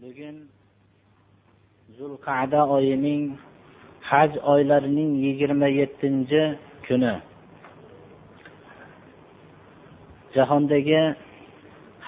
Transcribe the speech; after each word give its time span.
bugun 0.00 0.36
zulqada 1.98 2.60
oyining 2.76 3.22
haj 4.10 4.32
oylarining 4.52 5.10
yigirma 5.24 5.68
yettinchi 5.78 6.42
kuni. 6.86 7.14
Jahondagi 10.34 11.02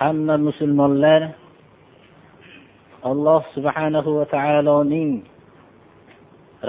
hamma 0.01 0.37
musulmonlar 0.47 1.21
alloh 3.11 3.43
subhanahu 3.55 4.11
va 4.19 4.25
taoloning 4.37 5.11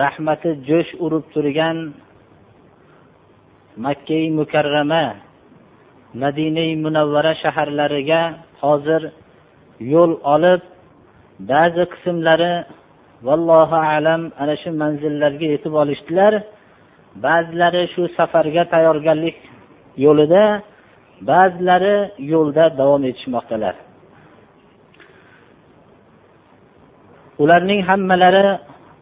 rahmati 0.01 0.49
jo'sh 0.67 0.91
urib 1.05 1.23
turgan 1.33 1.77
makkai 3.85 4.27
mukarrama 4.39 5.03
madina 6.21 6.65
munavvara 6.83 7.33
shaharlariga 7.43 8.21
hozir 8.63 9.01
yo'l 9.93 10.13
olib 10.35 10.72
ba'zi 11.39 11.83
qismlari 11.93 12.53
vallohu 13.27 13.75
alam 13.75 14.21
ana 14.41 14.55
shu 14.61 14.69
manzillarga 14.81 15.45
yetib 15.53 15.73
olishdilar. 15.81 16.33
Ba'zilari 17.25 17.83
shu 17.93 18.01
safarga 18.17 18.63
tayyorgarlik 18.73 19.37
yo'lida 20.05 20.43
ba'zilari 21.29 21.95
yo'lda 22.33 22.65
davom 22.79 23.03
etishmoqdalar. 23.09 23.75
Ularning 27.43 27.81
hammalari 27.89 28.45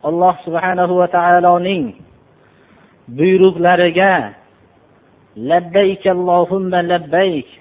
alloh 0.09 0.35
subhanahu 0.45 0.93
va 1.01 1.07
taoloning 1.17 1.83
buyruqlariga 3.17 4.13
labbayk 5.49 6.03
allohumma 6.15 6.79
labbayk 6.91 7.60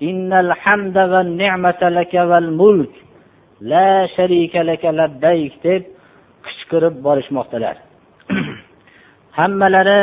innal 0.00 0.52
hamda 0.62 1.06
va 1.12 1.22
لك 1.82 2.14
والملك 2.14 2.14
val 2.30 2.50
mulk 2.60 2.94
la 3.60 4.06
sharika 4.14 4.60
deb 5.62 5.82
qichqirib 6.44 6.94
borishmoqdalar. 7.06 7.76
Hammalari 9.38 10.02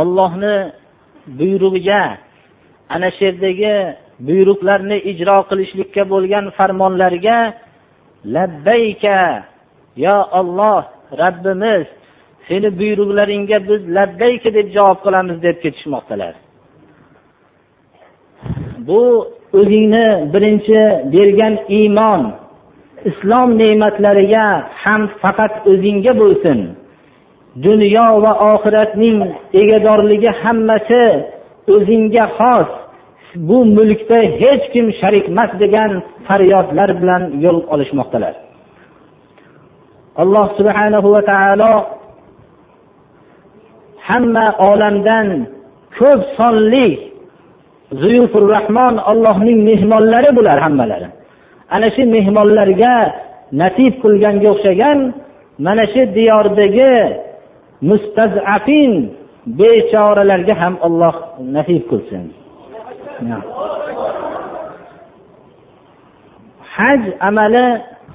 ollohni 0.00 0.56
buyrug'iga 1.38 2.02
ana 2.94 3.08
shu 3.14 3.22
yerdagi 3.28 3.74
buyruqlarni 4.26 4.96
ijro 5.10 5.36
qilishlikka 5.50 6.02
bo'lgan 6.12 6.44
farmonlarga 6.58 7.38
labbayka 8.34 9.20
yo 10.04 10.16
olloh 10.40 10.82
rabbimiz 11.22 11.86
seni 12.48 12.68
buyruqlaringga 12.80 13.58
biz 13.68 13.80
labbayka 13.96 14.50
deb 14.58 14.66
javob 14.76 14.98
qilamiz 15.04 15.36
deb 15.46 15.56
ketishmoqdalar. 15.64 16.34
Bu 18.86 19.02
o'zingni 19.58 20.06
birinchi 20.32 20.80
bergan 21.12 21.54
iymon 21.78 22.22
islom 23.10 23.48
ne'matlariga 23.60 24.46
ham 24.82 25.02
faqat 25.22 25.52
o'zingga 25.70 26.12
bo'lsin. 26.22 26.58
Dunyo 27.66 28.06
va 28.24 28.32
oxiratning 28.52 29.18
egadorligi 29.60 30.30
hammasi 30.42 31.04
o'zingga 31.74 32.24
xos. 32.38 32.70
Bu 33.48 33.58
mulkda 33.76 34.18
hech 34.40 34.64
kim 34.72 34.86
sharik 35.00 35.26
emas 35.32 35.50
degan 35.62 35.90
faryodlar 36.26 36.90
bilan 37.00 37.22
yo'l 37.44 37.58
olishmoqdalar. 37.74 38.34
Alloh 40.22 40.46
subhanahu 40.58 41.08
va 41.14 41.22
taolo 41.30 41.74
hamma 44.08 44.46
olamdan 44.70 45.26
ko'p 45.98 46.20
sonli 46.36 47.11
zuyufur 48.00 48.46
rahmon 48.56 48.94
allohning 49.10 49.58
mehmonlari 49.68 50.30
bular 50.36 50.58
hammalari. 50.64 51.08
Ana 51.74 51.88
shu 51.94 52.02
mehmonlarga 52.16 52.94
nasib 53.62 53.92
qilganga 54.02 54.48
o'xshagan 54.54 54.98
mana 55.66 55.84
shu 55.92 56.02
diyordagi 56.16 56.94
mustazafin 57.90 58.92
bechoralarga 59.58 60.54
ham 60.62 60.74
olloh 60.86 61.14
nasib 61.56 61.82
qilsin. 61.90 62.24
Haj 66.76 67.02
amali 67.28 67.66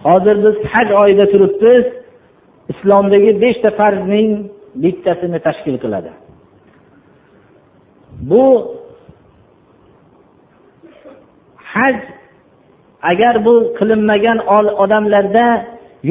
hozir 0.08 0.36
biz 0.46 0.56
haj 0.74 0.88
oyida 1.02 1.26
turibmiz 1.34 1.86
islomdagi 2.72 3.32
beshta 3.44 3.70
farzning 3.80 4.30
bittasini 4.84 5.40
tashkil 5.48 5.76
qiladi. 5.84 6.12
Bu 8.30 8.44
haj 11.78 11.98
agar 13.12 13.36
bu 13.46 13.54
qilinmagan 13.78 14.40
odamlarda 14.84 15.48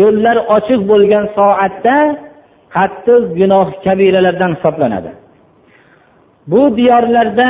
yo'llar 0.01 0.37
ochiq 0.57 0.81
bo'lgan 0.91 1.25
soatda 1.37 1.97
qattiq 2.77 3.23
gunoh 3.39 3.67
kabiralardan 3.85 4.51
hisoblanadi. 4.57 5.11
Bu 6.51 6.63
diyorlarda 6.79 7.49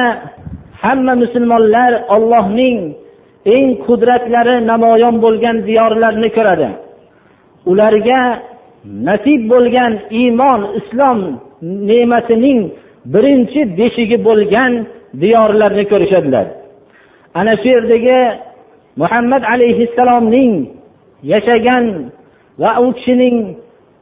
hamma 0.83 1.15
musulmonlar 1.23 1.93
ollohning 2.15 2.79
eng 3.55 3.69
qudratlari 3.87 4.57
namoyon 4.71 5.17
bo'lgan 5.25 5.57
diyorlarni 5.69 6.29
ko'radi. 6.37 6.69
Ularga 7.71 8.21
nasib 9.09 9.41
bo'lgan 9.53 9.93
iymon 10.21 10.61
islom 10.81 11.19
ne'matining 11.89 12.61
birinchi 13.15 13.61
beshigi 13.79 14.19
bo'lgan 14.29 14.73
diyorlarni 15.23 15.85
ko'rishadilar. 15.93 16.47
Ana 17.39 17.53
shu 17.61 17.69
yerdagi 17.77 18.21
muhammad 19.01 19.43
alayhissalomning 19.55 20.53
yashagan 21.33 21.85
va 22.63 22.71
u 22.85 22.87
kishining 22.97 23.37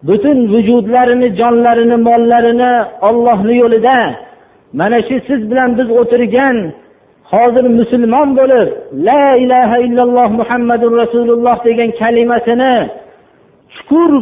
butun 0.09 0.39
vujudlarini 0.53 1.29
jonlarini 1.41 1.97
mollarini 2.09 2.73
ollohni 3.09 3.55
yo'lida 3.63 3.99
mana 4.79 4.99
shu 5.07 5.17
siz 5.29 5.41
bilan 5.51 5.71
biz 5.79 5.89
o'tirgan 6.01 6.57
hozir 7.33 7.65
musulmon 7.81 8.29
bo'lib 8.39 8.69
la 9.09 9.25
ilaha 9.45 9.77
illalloh 9.87 10.29
muhammadu 10.41 10.87
rasululloh 11.03 11.57
degan 11.69 11.91
kalimasini 12.01 12.75
chuqur 13.75 14.13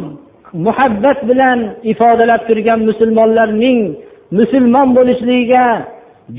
muhabbat 0.67 1.19
bilan 1.31 1.59
ifodalab 1.93 2.43
turgan 2.49 2.81
musulmonlarning 2.89 3.81
musulmon 4.39 4.89
bo'lishligiga 4.97 5.67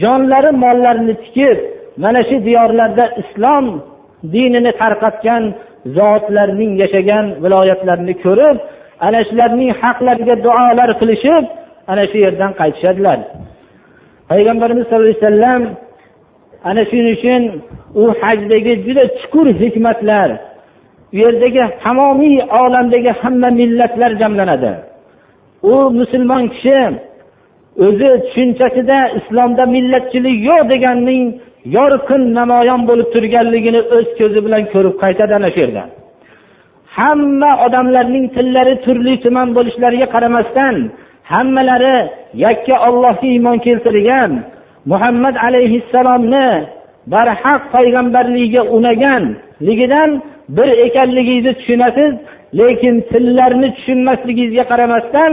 jonlari 0.01 0.51
mollarini 0.63 1.15
tikib 1.23 1.57
mana 1.97 2.23
shu 2.29 2.45
diyorlarda 2.47 3.05
islom 3.21 3.65
dinini 4.33 4.71
tarqatgan 4.81 5.43
zotlarning 5.97 6.71
yashagan 6.81 7.25
viloyatlarini 7.43 8.15
ko'rib 8.25 8.57
ana 9.05 9.19
shularning 9.27 9.71
haqlariga 9.81 10.35
duolar 10.45 10.89
qilishib 11.01 11.43
ana 11.91 12.03
shu 12.11 12.17
yerdan 12.25 12.51
qaytishadilar. 12.59 13.19
Payg'ambarimiz 14.29 14.83
sallallohu 14.85 15.09
alayhi 15.09 15.25
vasallam 15.25 15.61
ana 16.69 16.81
shuning 16.89 17.07
uchun 17.17 17.41
u 18.01 18.03
hajdagi 18.21 18.73
juda 18.85 19.03
chuqur 19.19 19.47
hikmatlar 19.61 20.29
u 21.13 21.17
yerdagi 21.21 21.63
tamomiy 21.83 22.35
olamdagi 22.61 23.11
hamma 23.21 23.49
millatlar 23.59 24.11
jamlanadi. 24.21 24.73
U 25.73 25.75
musulmon 25.99 26.43
kishi 26.53 26.79
o'zi 27.85 28.09
tushunchasida 28.23 28.99
islomda 29.19 29.63
millatchilik 29.75 30.37
yo'q 30.49 30.61
deganning 30.73 31.25
yorqin 31.77 32.23
namoyon 32.39 32.81
bo'lib 32.89 33.07
turganligini 33.13 33.81
o'z 33.95 34.07
ko'zi 34.19 34.39
bilan 34.45 34.63
ko'rib 34.73 34.95
qaytadi 35.03 35.33
ana 35.39 35.49
shu 35.53 35.59
yerda 35.63 35.83
hamma 36.97 37.51
odamlarning 37.65 38.25
tillari 38.35 38.75
turli 38.85 39.13
tuman 39.23 39.47
bo'lishlariga 39.57 40.07
qaramasdan 40.15 40.75
hammalari 41.33 41.97
yakka 42.45 42.75
ollohga 42.87 43.27
iymon 43.33 43.57
keltirgan 43.65 44.31
muhammad 44.91 45.35
alayhissalomni 45.47 46.47
barhaq 47.13 47.61
payg'ambarligiga 47.75 48.61
unaganligidan 48.77 50.09
bir 50.57 50.69
ekanligingizni 50.87 51.53
tushunasiz 51.59 52.13
lekin 52.59 52.95
tillarni 53.11 53.69
tushunmasligingizga 53.75 54.63
qaramasdan 54.71 55.31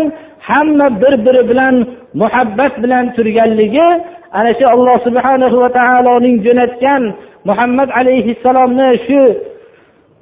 hamma 0.51 0.87
bir 1.03 1.15
biri 1.27 1.43
bilan 1.51 1.75
muhabbat 2.23 2.73
bilan 2.83 3.05
turganligi 3.17 3.89
ana 4.39 4.51
shu 4.59 4.65
alloh 4.75 4.97
subhanahu 5.07 5.57
va 5.63 5.71
taoloning 5.79 6.37
jo'natgan 6.47 7.03
muhammad 7.49 7.89
alayhissalomni 8.01 8.89
shu 9.07 9.21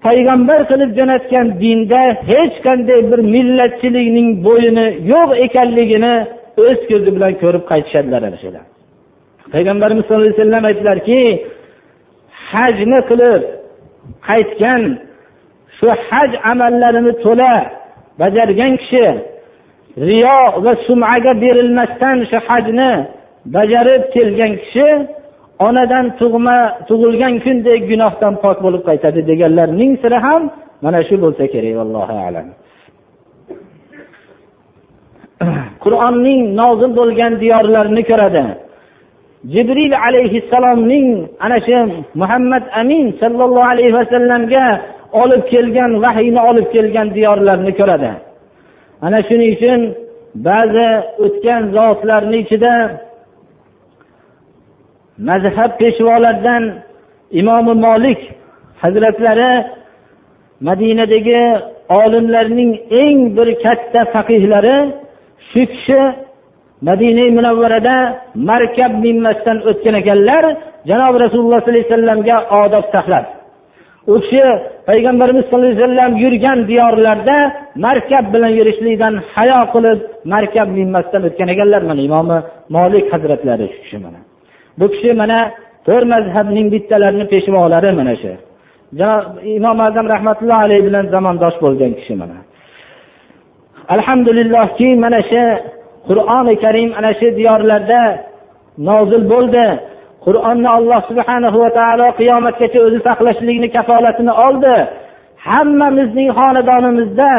payg'ambar 0.06 0.60
qilib 0.70 0.90
jo'natgan 0.98 1.46
dinda 1.62 2.02
hech 2.30 2.54
qanday 2.66 3.00
bir 3.10 3.20
millatchilikning 3.34 4.28
bo'yini 4.46 4.86
yo'q 5.12 5.30
ekanligini 5.46 6.14
o'z 6.66 6.80
ko'zi 6.90 7.10
bilan 7.16 7.32
ko'rib 7.42 7.64
qaytishadilar 7.70 8.20
ana 8.28 8.38
shular. 8.44 8.64
Payg'ambarimiz 9.54 10.04
sallallohu 10.04 10.28
alayhi 10.28 10.40
vasallam 10.40 10.64
aytdilarki 10.70 11.20
hajni 12.50 13.00
qilib 13.10 13.42
qaytgan 14.28 14.82
shu 15.78 15.88
haj 16.08 16.30
amallarini 16.50 17.12
to'la 17.24 17.54
bajargan 18.20 18.72
kishi 18.82 19.04
riyo 19.96 20.40
va 20.64 20.72
sumaga 20.86 21.32
berilmasdan 21.42 22.16
shu 22.30 22.38
hajni 22.48 22.92
bajarib 23.54 24.02
kelgan 24.14 24.52
kishi 24.62 24.88
onadan 25.66 26.06
tug'ma 26.20 26.58
tug'ilgan 26.88 27.34
kundek 27.44 27.80
gunohdan 27.90 28.34
pok 28.42 28.56
bo'lib 28.64 28.82
qaytadi 28.88 29.20
deganlarning 29.30 29.92
siri 30.02 30.18
ham 30.26 30.42
mana 30.84 31.00
shu 31.08 31.16
bo'lsa 31.24 31.44
kerak 31.52 31.76
allohu 31.84 32.14
alam. 32.26 32.48
Qur'onning 35.84 36.40
nozil 36.60 36.90
bo'lgan 37.00 37.32
diyorlarini 37.42 38.02
ko'radi. 38.10 38.44
Jibril 39.52 39.94
alayhissalomning 40.06 41.06
ana 41.44 41.58
shu 41.66 41.78
muhammad 42.20 42.64
amin 42.80 43.06
sallallohu 43.20 43.70
alayhi 43.72 43.94
vasallamga 43.98 44.64
olib 45.22 45.42
kelgan 45.52 45.90
vahiyni 46.04 46.40
olib 46.50 46.66
kelgan 46.74 47.08
diyorlarni 47.16 47.72
ko'radi. 47.80 48.10
Ana 49.06 49.18
shuning 49.28 49.50
uchun 49.56 49.80
ba'zi 50.46 50.88
o'tgan 51.24 51.62
zotlarni 51.76 52.38
ichida 52.44 52.74
mazhab 55.28 55.70
peshvolaridan 55.80 56.64
imomi 57.40 57.74
molik 57.86 58.20
hazratlari 58.82 59.52
madinadagi 60.68 61.42
olimlarning 62.00 62.72
eng 63.02 63.18
bir 63.36 63.48
katta 63.64 64.00
faqihlari 64.14 64.76
shu 65.50 65.62
kishi 65.72 66.00
madina 66.88 67.24
munavvarada 67.36 67.96
markab 68.50 68.92
minmasdan 69.04 69.58
o'tgan 69.70 69.94
ekanlar 70.00 70.44
janobi 70.90 71.16
rasululloh 71.24 71.58
sollallohu 71.60 71.74
alayhi 71.74 71.88
vasallamga 71.90 72.36
odob 72.62 72.84
saqlab 72.94 73.24
u 74.12 74.14
kishi 74.22 74.42
payg'ambarimiz 74.88 75.44
sallallohu 75.50 75.70
alayhi 75.72 75.82
vasallam 75.82 76.12
yurgan 76.24 76.58
diyorlarda 76.70 77.36
markab 77.86 78.24
bilan 78.34 78.52
yurishlikdan 78.58 79.14
hayo 79.34 79.60
qilib 79.74 79.98
markab 80.34 80.68
minmasdan 80.78 81.22
o'tgan 81.28 81.48
ekanlar. 81.54 81.82
Mana 81.90 82.00
imomi 82.08 82.38
molik 82.76 83.06
hazratlari 83.12 83.66
shu 83.72 83.78
kishi 83.84 83.98
mana. 84.04 84.20
Bu 84.78 84.86
kishi 84.92 85.10
mana 85.22 85.38
to'rt 85.86 86.06
mazhabning 86.14 86.66
bittalarini 86.74 87.26
peshvolari 87.32 87.90
mana 88.00 88.14
shu. 88.22 88.32
Imom 89.58 89.78
azam 89.88 90.06
rahmatullohi 90.14 90.62
alayhi 90.66 90.82
bilan 90.88 91.04
zamondosh 91.14 91.56
bo'lgan 91.64 91.92
kishi 91.98 92.14
mana. 92.22 92.36
Alhamdulillahki 93.94 94.88
mana 95.04 95.20
shu 95.30 95.42
qur'oni 96.08 96.54
karim 96.64 96.90
ana 96.98 97.10
shu 97.18 97.26
diyorlarda 97.38 98.00
nozil 98.88 99.22
bo'ldi. 99.32 99.64
Qur'onni 100.28 100.68
alloh 100.78 101.00
subhana 101.10 101.48
va 101.62 101.68
taolo 101.78 102.06
qiyomatgacha 102.20 102.78
o'zi 102.86 102.98
saqlashligini 103.08 103.68
kafolatini 103.76 104.32
oldi. 104.46 104.76
Hammamizning 105.48 106.30
xonadonimizda 106.38 107.32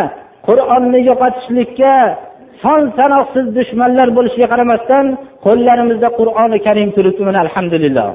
qur'onni 0.47 1.00
yo'qotishlikka 1.09 1.95
son 2.63 2.81
sanoqsiz 2.97 3.45
dushmanlar 3.57 4.07
bo'lishiga 4.18 4.47
qaramasdan 4.53 5.06
qo'llarimizda 5.45 6.09
qur'oni 6.19 6.57
karim 6.65 6.89
turibdi 6.95 7.21
mana 7.27 7.39
alhamdulillah. 7.45 8.09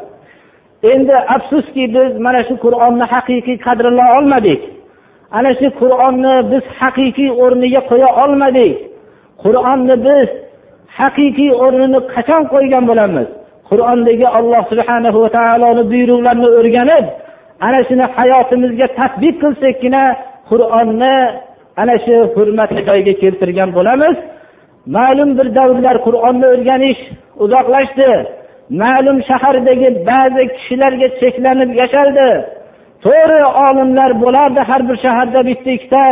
Endi 0.92 1.16
afsuski 1.36 1.84
biz 1.96 2.10
mana 2.26 2.40
shu 2.48 2.54
qur'onni 2.64 3.04
haqiqiy 3.14 3.56
qadrlay 3.66 4.08
olmadik. 4.18 4.60
Ana 5.38 5.50
shu 5.58 5.68
qur'onni 5.80 6.34
biz 6.52 6.64
haqiqiy 6.80 7.30
o'rniga 7.44 7.80
qo'ya 7.90 8.10
olmadik. 8.24 8.74
Qur'onni 9.44 9.94
biz 10.08 10.28
haqiqiy 10.98 11.50
o'rnini 11.64 12.00
qachon 12.14 12.42
qo'ygan 12.52 12.84
bo'lamiz? 12.90 13.28
Qur'ondagi 13.70 14.26
alloh 14.38 14.62
subhana 14.72 15.08
va 15.24 15.28
taoloni 15.38 15.82
buyruqlarini 15.92 16.48
o'rganib 16.58 17.04
ana 17.66 17.80
shuni 17.88 18.04
hayotimizga 18.16 18.86
tadbiq 18.98 19.34
qilsakkina 19.42 20.02
qur'onni 20.50 21.16
ana 21.82 21.94
shu 22.04 22.16
hurmatli 22.34 22.80
joyga 22.88 23.12
keltirgan 23.22 23.70
bo'lamiz. 23.78 24.16
Ma'lum 24.96 25.30
bir 25.38 25.46
davrlar 25.58 25.96
qur'onni 26.06 26.46
o'rganish 26.54 27.00
uzoqlashdi. 27.44 28.10
Ma'lum 28.82 29.18
shahardagi 29.28 29.88
ba'zi 30.10 30.42
kishilarga 30.56 31.08
cheklanib 31.20 31.70
yashaldi. 31.80 32.28
To'g'ri 33.04 33.40
olimlar 33.66 34.10
bo'lardi 34.24 34.60
har 34.70 34.82
bir 34.88 34.96
shaharda 35.04 35.40
bitta 35.48 35.70
ikkita 35.76 36.04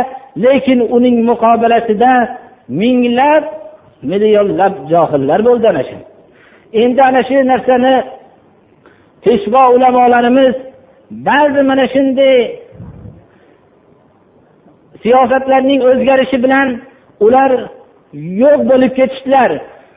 lekin 0.45 0.79
uning 0.95 1.15
muqobilasida 1.29 2.13
minglab 2.81 3.43
millionlab 4.11 4.73
johillar 4.91 5.39
bo'ldi 5.47 5.65
ana 5.73 5.83
shu. 5.89 5.97
Endi 6.81 7.01
ana 7.09 7.21
shu 7.27 7.37
narsani 7.51 7.93
peshvo 9.23 9.63
ulamolarimiz 9.75 10.55
ba'zi 11.27 11.61
mana 11.69 11.85
shunday 11.93 12.37
siyosatlarning 15.03 15.81
o'zgarishi 15.89 16.37
bilan 16.45 16.67
ular 17.25 17.51
yo'q 18.41 18.59
bo'lib 18.71 18.91
ketishdilar. 18.99 19.51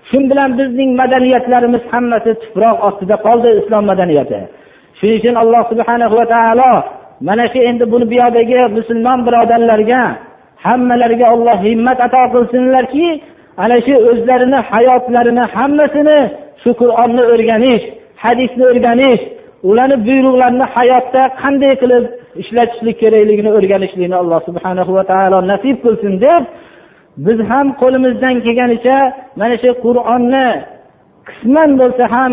Shu 0.09 0.19
bilan 0.31 0.51
bizning 0.59 0.91
madaniyatlarimiz 1.01 1.83
hammasi 1.93 2.31
tuproq 2.43 2.77
ostida 2.89 3.17
qoldi 3.27 3.49
islom 3.61 3.85
madaniyati. 3.91 4.39
Shuning 4.99 5.19
uchun 5.21 5.35
alloh 5.43 5.63
subhana 5.71 6.07
va 6.19 6.25
taolo 6.35 6.73
mana 7.29 7.45
shu 7.53 7.59
endi 7.71 7.85
buni 7.93 8.07
bu 8.11 8.69
musulmon 8.79 9.19
birodarlarga 9.27 10.03
hammalariga 10.65 11.27
olloh 11.35 11.59
himmat 11.67 11.99
ato 12.07 12.23
qilsinlarki 12.35 13.07
ana 13.63 13.77
shu 13.87 13.95
o'zlarini 14.11 14.59
hayotlarini 14.71 15.45
hammasini 15.55 16.19
shu 16.67 16.73
qur'onni 16.83 17.23
o'rganish 17.33 17.85
hadisni 18.25 18.65
o'rganish 18.71 19.23
ularni 19.71 19.97
buyruqlarini 20.07 20.67
hayotda 20.75 21.23
qanday 21.43 21.75
qilib 21.83 22.05
ishlatishlik 22.43 22.97
kerakligini 23.03 23.51
o'rganishlikni 23.59 24.17
alloh 24.23 24.41
subhana 24.49 24.83
va 24.97 25.05
taolo 25.13 25.39
nasib 25.53 25.77
qilsin 25.85 26.15
deb 26.27 26.43
biz 27.27 27.39
ham 27.51 27.67
qo'limizdan 27.81 28.35
kelganicha 28.45 28.99
mana 29.41 29.55
shu 29.63 29.71
qur'onni 29.85 30.49
qisman 31.29 31.71
bo'lsa 31.81 32.05
ham 32.15 32.33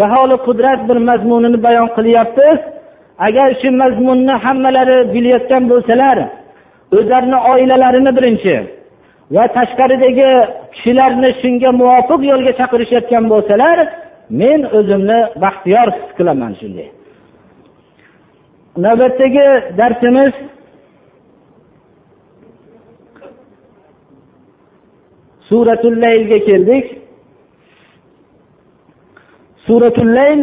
baholi 0.00 0.36
qudrat 0.46 0.80
bir 0.88 0.98
mazmunini 1.08 1.58
bayon 1.66 1.88
qilyapmiz. 1.96 2.58
Agar 3.26 3.48
shu 3.60 3.68
mazmunni 3.82 4.34
hammalari 4.44 4.98
bilayotgan 5.14 5.62
bo'lsalar 5.72 6.16
o'zlarini 6.96 7.38
oilalarini 7.52 8.12
birinchi 8.16 8.54
va 9.34 9.44
tashqaridagi 9.56 10.30
kishilarni 10.74 11.30
shunga 11.42 11.70
muvofiq 11.80 12.20
yo'lga 12.30 12.52
chaqirishayotgan 12.60 13.24
bo'lsalar 13.32 13.78
men 14.40 14.60
o'zimni 14.78 15.20
baxtiyor 15.44 15.88
his 15.96 16.08
qilaman 16.18 16.52
shunday. 16.60 16.88
Navbatdagi 18.84 19.46
darsimiz 19.78 20.32
suratul 25.48 25.96
laylga 26.04 26.38
keldik. 26.48 26.86
Suratul 29.66 30.10
layl 30.18 30.40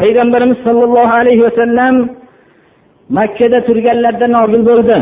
payg'ambarimiz 0.00 0.58
sollallohu 0.66 1.12
alayhi 1.20 1.42
vasallam 1.48 1.94
makkada 3.18 3.58
turganlarida 3.68 4.26
nozil 4.36 4.62
bo'ldi. 4.70 4.98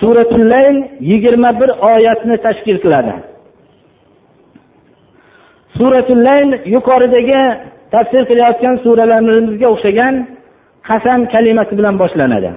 suratul 0.00 0.44
layl 0.52 0.76
yigirma 1.10 1.50
bir 1.60 1.70
oyatni 1.92 2.36
tashkil 2.46 2.78
qiladi 2.84 3.12
suratul 5.78 6.22
layl 6.28 6.48
yuqoridagi 6.74 7.42
tafsir 7.94 8.22
qilayotgan 8.30 8.74
suralarimizga 8.84 9.66
o'xshagan 9.74 10.14
qasam 10.88 11.20
kalimasi 11.32 11.72
bilan 11.78 11.94
boshlanadi 12.02 12.50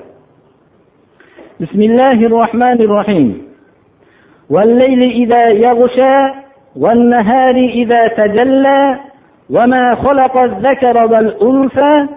bismillahi 1.61 2.23
rohmanir 2.37 2.89
rohim 2.97 3.29
والليل 4.49 5.01
إذا 5.21 5.43
يغشى 5.49 6.17
والنهار 6.75 7.55
إذا 7.55 8.07
تجلى 8.07 8.99
وما 9.49 9.95
خلق 9.95 10.37
الذكر 10.37 10.97
والأنثى 11.11 12.07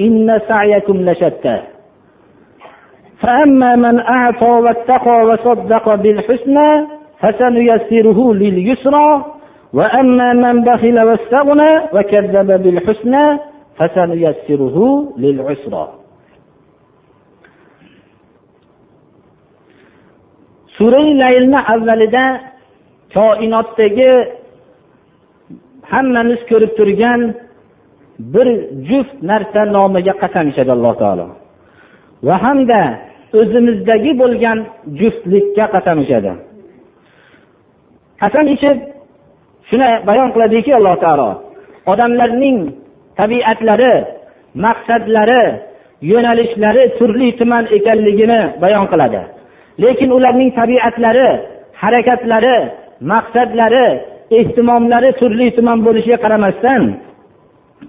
إن 0.00 0.40
سعيكم 0.48 0.96
لشتى 1.10 1.58
فأما 3.22 3.76
من 3.76 3.98
أعطى 4.00 4.46
واتقى 4.64 5.24
وصدق 5.28 5.94
بالحسنى 5.94 6.86
فسنيسره 7.20 8.34
لليسرى 8.34 9.24
وأما 9.72 10.32
من 10.32 10.64
بخل 10.64 11.00
واستغنى 11.00 11.72
وكذب 11.94 12.62
بالحسنى 12.62 13.38
فسنيسره 13.78 14.76
للعسرى 15.18 15.88
surai 20.78 21.10
laylni 21.22 21.58
avvalida 21.74 22.24
koinotdagi 23.14 24.10
hammamiz 25.92 26.40
ko'rib 26.50 26.72
turgan 26.78 27.20
bir 28.34 28.48
juft 28.88 29.16
narsa 29.30 29.60
nomiga 29.76 30.14
qasam 30.22 30.44
ichadi 30.52 30.70
alloh 30.76 30.94
taolo 31.02 31.26
va 32.28 32.36
hamda 32.44 32.82
o'zimizdagi 33.39 34.11
bo'lgan 34.21 34.57
juftlikka 34.99 35.65
qasam 35.73 35.97
ichadi 36.03 36.31
qasam 38.21 38.45
ichib 38.55 38.77
shuni 39.69 39.89
bayon 40.07 40.29
qiladiki 40.33 40.71
alloh 40.79 40.95
taolo 41.03 41.29
odamlarning 41.91 42.57
tabiatlari 43.19 43.93
maqsadlari 44.65 45.43
yo'nalishlari 46.11 46.83
turli 46.99 47.29
tuman 47.39 47.63
ekanligini 47.77 48.41
bayon 48.63 48.85
qiladi. 48.91 49.21
Lekin 49.83 50.09
ularning 50.17 50.51
tabiatlari 50.59 51.29
harakatlari 51.81 52.57
maqsadlari 53.11 53.87
ehtimomlari 54.39 55.09
turli 55.19 55.47
tuman 55.57 55.77
bo'lishiga 55.85 56.17
qaramasdan 56.23 56.83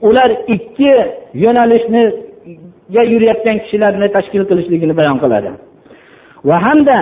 ular 0.09 0.31
ikki 0.55 0.95
yo'nalishni 1.45 2.05
yurayotgan 2.93 3.59
kishilarni 3.65 4.09
tashkil 4.17 4.45
qilishligini 4.51 4.95
bayon 5.01 5.19
qiladi. 5.23 5.51
Va 6.49 6.57
hamda 6.67 6.99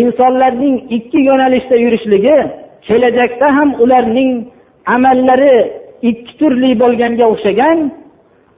insonlarning 0.00 0.76
ikki 0.96 1.18
yo'nalishda 1.28 1.76
yurishligi 1.84 2.36
kelajakda 2.86 3.46
ham 3.56 3.68
ularning 3.84 4.32
amallari 4.94 5.54
ikki 6.10 6.32
turli 6.40 6.70
bo'lganga 6.82 7.24
o'xshagan 7.32 7.78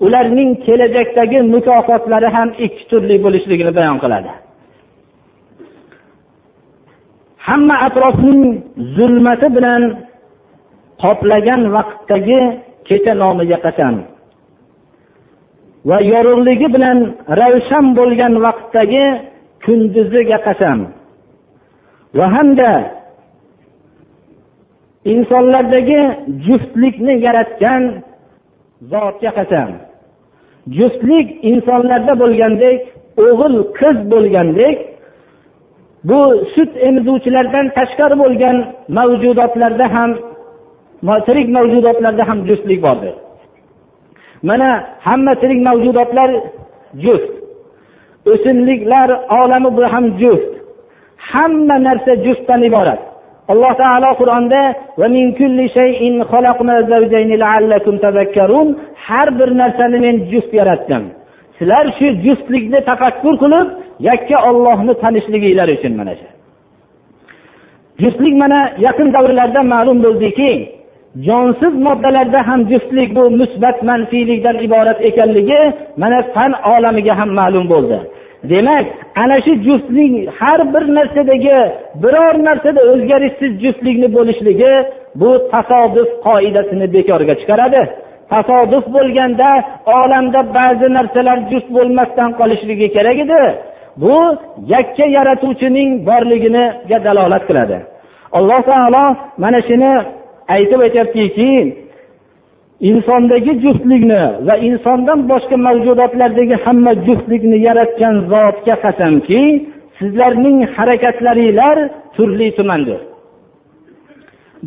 ularning 0.04 0.50
kelajakdagi 0.66 1.38
mukofotlari 1.54 2.28
ham 2.36 2.48
ikki 2.66 2.84
turli 2.90 3.16
bo'lishligini 3.24 3.72
bayon 3.78 3.98
qiladi. 4.02 4.30
Hamma 7.48 7.76
atrofning 7.86 8.42
zulmati 8.96 9.48
bilan 9.56 9.82
qoplagan 11.02 11.62
vaqtdagi 11.76 12.40
kecha 12.88 13.12
nomiga 13.22 13.58
qasam 13.66 13.94
va 15.88 15.98
yorug'ligi 16.12 16.68
bilan 16.74 16.98
ravshan 17.40 17.86
bo'lgan 17.98 18.34
vaqtdagi 18.44 19.04
kunduziga 19.64 20.38
qasam 20.46 20.78
va 22.18 22.26
hamda 22.36 22.72
insonlardagi 25.14 26.00
juftlikni 26.46 27.14
yaratgan 27.26 27.82
zotga 28.92 29.30
qasam 29.38 29.70
juftlik 30.78 31.28
insonlarda 31.50 32.12
bo'lgandek 32.22 32.80
o'g'il 33.26 33.54
qiz 33.78 33.96
bo'lgandek 34.12 34.76
bu 36.08 36.20
sut 36.54 36.70
emizuvchilardan 36.88 37.66
tashqari 37.78 38.16
bo'lgan 38.22 38.56
mavjudotlarda 38.98 39.86
ham 39.94 40.10
tirik 41.26 41.48
mavjudotlarda 41.56 42.22
ham 42.28 42.38
juftlik 42.48 42.80
bordir. 42.86 43.14
Mana 44.48 44.68
hamma 45.06 45.34
tirik 45.40 45.60
mavjudotlar 45.68 46.30
juft. 47.04 47.32
O'simliklar 48.32 49.08
olami 49.40 49.70
bu 49.76 49.82
ham 49.92 50.04
juft. 50.20 50.52
Hamma 51.32 51.76
narsa 51.86 52.12
juftdan 52.24 52.62
iborat. 52.68 53.00
Alloh 53.52 53.72
taolo 53.82 54.10
qur'onda 54.20 54.60
har 59.06 59.28
bir 59.38 59.50
narsani 59.60 59.98
men 60.04 60.16
juft 60.30 60.52
yaratdim. 60.60 61.02
Sizlar 61.58 61.84
shu 61.98 62.06
juftlikni 62.24 62.80
tafakkur 62.90 63.34
qilib 63.42 63.66
yakka 64.08 64.36
ollohni 64.48 64.94
tanishliginglar 65.02 65.68
uchun 65.76 65.92
mana 66.00 66.14
shu. 66.20 66.28
Juftlik 68.02 68.34
mana 68.42 68.60
yaqin 68.86 69.08
davrlarda 69.16 69.60
ma'lum 69.74 69.98
bo'ldiki 70.04 70.50
jonsiz 71.16 71.74
moddalarda 71.86 72.48
ham 72.48 72.60
juftlik 72.70 73.14
bu 73.16 73.30
musbat 73.30 73.82
manfiylikdan 73.82 74.56
iborat 74.66 75.04
ekanligi 75.08 75.72
mana 75.96 76.22
fan 76.34 76.52
olamiga 76.74 77.18
ham 77.18 77.30
ma'lum 77.40 77.68
bo'ldi. 77.72 77.98
Demak 78.50 78.86
ana 79.22 79.36
shu 79.44 79.52
juftlik 79.66 80.28
har 80.38 80.60
bir 80.74 80.84
narsadagi 80.96 81.58
biror 82.02 82.34
narsada 82.48 82.80
o'zgarishsiz 82.92 83.52
juftlikni 83.62 84.08
bo'lishligi 84.16 84.72
bu 85.20 85.30
tasodif 85.52 86.08
qoidasini 86.26 86.86
bekorga 86.94 87.34
chiqaradi. 87.40 87.82
Tasodif 88.32 88.84
bo'lganda 88.96 89.50
olamda 89.98 90.40
ba'zi 90.58 90.88
narsalar 90.98 91.38
juft 91.50 91.68
bo'lmasdan 91.76 92.30
qolishligi 92.40 92.86
kerak 92.96 93.18
edi. 93.24 93.42
Bu 94.02 94.16
yakka 94.74 95.06
yaratuvchining 95.16 95.90
borligiga 96.08 96.98
dalolat 97.06 97.44
qiladi. 97.48 97.78
Alloh 98.38 98.60
taolo 98.70 99.04
mana 99.42 99.60
shuni 99.68 99.92
aytib 100.54 100.80
aytyaptiki 100.86 101.50
insondagi 102.90 103.52
juftlikni 103.64 104.22
va 104.46 104.54
insondan 104.68 105.18
boshqa 105.30 105.56
mavjudotlardagi 105.66 106.56
hamma 106.64 106.92
juftlikni 107.06 107.58
yaratgan 107.68 108.14
zotga 108.32 108.74
qasamki 108.84 109.42
sizlarning 109.98 110.58
harakatlaringlar 110.76 111.76
turli 112.14 112.48
tumandir. 112.58 113.00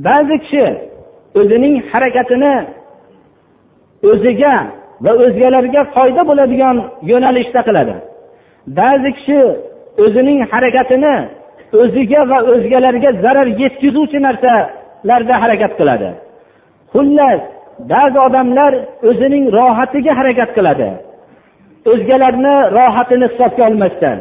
Ba'zi 0.08 0.36
kishi 0.44 0.66
o'zining 1.40 1.76
harakatini 1.92 2.56
o'ziga 4.12 4.56
va 5.06 5.12
o'zgalarga 5.24 5.82
foyda 5.96 6.22
bo'ladigan 6.30 6.76
yo'nalishda 7.12 7.62
qiladi. 7.68 7.96
Ba'zi 8.80 9.10
kishi 9.18 9.40
o'zining 10.04 10.40
harakatini 10.52 11.16
o'ziga 11.82 12.22
va 12.32 12.40
o'zgalarga 12.54 13.10
zarar 13.24 13.48
yetkazuvchi 13.62 14.20
narsa 14.28 14.54
larda 15.10 15.36
harakat 15.44 15.74
qiladi. 15.80 16.10
Xullas 16.94 17.42
ba'zi 17.94 18.20
odamlar 18.28 18.74
o'zining 19.10 19.46
rohatiga 19.58 20.14
harakat 20.20 20.50
qiladi. 20.58 20.90
O'zgalarni 21.92 22.56
rohatini 22.78 23.26
hisobga 23.32 23.64
olmasdan. 23.70 24.18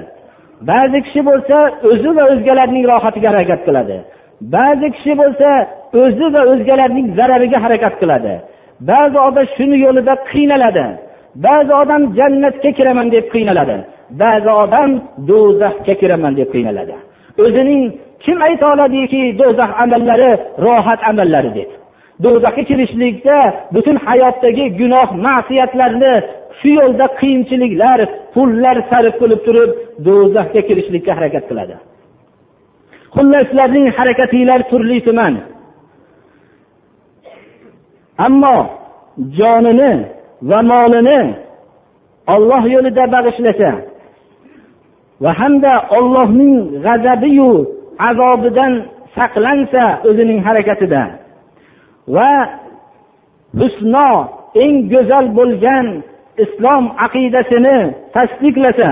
Ba'zi 0.71 0.99
kishi 1.07 1.21
bo'lsa 1.29 1.57
o'zi 1.91 2.11
va 2.17 2.25
o'zgalarning 2.33 2.85
rohatiga 2.93 3.29
harakat 3.33 3.61
qiladi. 3.67 3.97
Ba'zi 4.57 4.87
kishi 4.97 5.13
bo'lsa 5.21 5.49
o'zi 6.03 6.27
va 6.35 6.43
o'zgalarning 6.53 7.07
zarariga 7.19 7.59
harakat 7.65 7.95
qiladi. 8.01 8.35
Ba'zi 8.91 9.19
odam 9.29 9.47
shuni 9.57 9.77
yo'lida 9.85 10.15
qiynaladi. 10.33 10.87
Ba'zi 11.47 11.73
odam 11.83 12.03
jannatga 12.19 12.71
kiraman 12.79 13.07
deb 13.15 13.27
qiynaladi. 13.35 13.77
Ba'zi 14.23 14.51
odam 14.65 14.91
do'zaxga 15.29 15.95
kiraman 16.01 16.33
deb 16.41 16.49
qiynaladi. 16.55 16.95
O'zining 17.45 17.83
kim 18.25 18.39
ayta 18.49 18.65
oladiki 18.73 19.23
do'zax 19.41 19.71
amallari 19.85 20.33
rohat 20.65 21.01
amallari 21.11 21.51
deb? 21.59 21.71
Do'zaxga 22.25 22.63
kirishlikda 22.71 23.39
butun 23.75 23.97
hayotdagi 24.07 24.65
gunoh 24.81 25.09
ma'siyatlarni 25.27 26.15
shu 26.59 26.69
yo'lda 26.79 27.07
qiyinchiliklar 27.21 27.99
pullar 28.35 28.77
sarf 28.91 29.15
qilib 29.21 29.41
turib 29.47 29.71
do'zaxga 30.07 30.61
kirishlikka 30.69 31.13
harakat 31.19 31.45
qiladi. 31.51 31.75
Xullas 33.15 33.45
sizlarning 33.49 33.87
harakatinglar 33.97 34.61
turli 34.71 34.99
tuman. 35.07 35.35
Ammo 38.27 38.57
jonini 39.39 39.93
va 40.51 40.59
molini 40.71 41.21
olloh 42.35 42.63
yo'lida 42.75 43.05
bag'ishlasa 43.15 43.71
va 45.23 45.31
hamda 45.41 45.73
ollohning 45.99 46.55
g'azabiyu 46.85 47.51
azobidan 47.99 48.73
saqlansa 49.17 49.85
o'zining 50.09 50.41
harakatida. 50.47 51.03
Va 52.15 52.33
husno 53.61 54.09
eng 54.65 54.75
go'zal 54.93 55.27
bo'lgan 55.39 55.87
islom 56.45 56.85
aqidasini 57.07 57.79
tasdiqlasa 58.15 58.91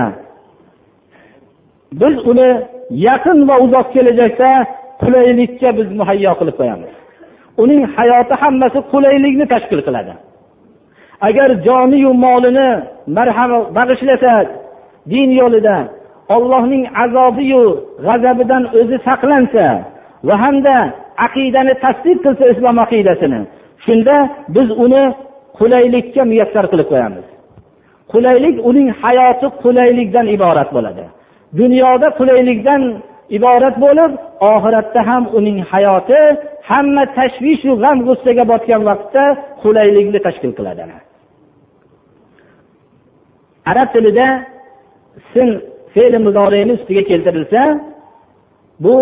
biz 2.01 2.15
uni 2.31 2.49
yaqin 3.07 3.39
va 3.49 3.55
uzoq 3.65 3.87
kelajakda 3.95 4.51
qulaylikka 5.01 5.69
biz 5.77 5.87
muhayyo 5.99 6.31
qilib 6.39 6.55
qo'yamiz. 6.59 6.91
Uning 7.63 7.81
hayoti 7.95 8.33
hammasi 8.41 8.79
qulaylikni 8.91 9.45
tashkil 9.53 9.81
qiladi. 9.87 10.13
Agar 11.27 11.49
joniyu 11.67 12.11
molini 12.25 12.69
marhamat 13.17 13.63
bag'ishlasa 13.77 14.33
din 15.11 15.29
yo'lida 15.41 15.75
ollohning 16.35 16.83
azobiyu 17.03 17.63
g'azabidan 18.05 18.63
o'zi 18.79 18.97
saqlansa 19.07 19.65
va 20.27 20.35
hamda 20.43 20.75
aqidani 21.27 21.73
tasdiq 21.83 22.17
qilsa 22.25 22.45
islom 22.53 22.77
aqidasini 22.85 23.39
shunda 23.85 24.15
biz 24.55 24.67
uni 24.85 25.03
qulaylikka 25.57 26.21
muyassar 26.31 26.65
qilib 26.71 26.87
qo'yamiz. 26.93 27.25
Qulaylik 28.13 28.55
uning 28.69 28.89
hayoti 29.01 29.47
qulaylikdan 29.63 30.27
iborat 30.35 30.69
bo'ladi. 30.75 31.05
Dunyoda 31.59 32.07
qulaylikdan 32.19 32.81
iborat 33.37 33.75
bo'lib 33.85 34.11
oxiratda 34.53 35.01
ham 35.09 35.23
uning 35.37 35.57
hayoti 35.71 36.21
hamma 36.69 37.03
tashvishu 37.17 37.71
g'am 37.83 37.97
g'ussaga 38.07 38.43
botgan 38.51 38.81
vaqtda 38.89 39.23
qulaylikni 39.63 40.19
tashkil 40.27 40.51
qiladi. 40.57 40.83
Arab 43.71 43.87
tilida 43.93 44.27
sin 45.33 45.49
fe'li 45.93 46.17
muzoreni 46.25 46.71
ustiga 46.77 47.03
keltirilsa 47.09 47.61
bu 48.83 48.95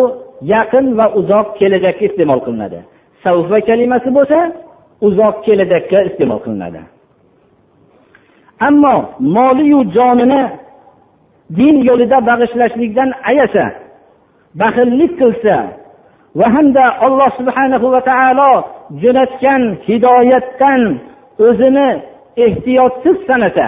yaqin 0.53 0.86
va 0.98 1.05
uzoq 1.19 1.48
kelajakka 1.60 2.03
iste'mol 2.10 2.41
qilinadi. 2.46 2.79
Savfa 3.24 3.58
kalimasi 3.69 4.10
bo'lsa 4.17 4.39
uzoq 5.08 5.36
kelajakka 5.46 6.00
iste'mol 6.10 6.39
qilinadi. 6.46 6.81
Ammo 8.67 8.96
moliyu 9.36 9.79
jonini 9.96 10.41
din 11.58 11.75
yo'lida 11.89 12.17
bag'ishlashlikdan 12.29 13.10
ayasa 13.31 13.65
baxillik 14.62 15.12
qilsa 15.22 15.55
va 16.39 16.48
hamda 16.55 16.86
alloh 17.05 17.29
subhanahu 17.39 17.88
va 17.93 18.01
taolo 18.12 18.51
jo'natgan 19.01 19.63
hidoyatdan 19.88 20.81
o'zini 21.48 21.89
ehtiyotsiz 22.46 23.17
sanasa 23.29 23.67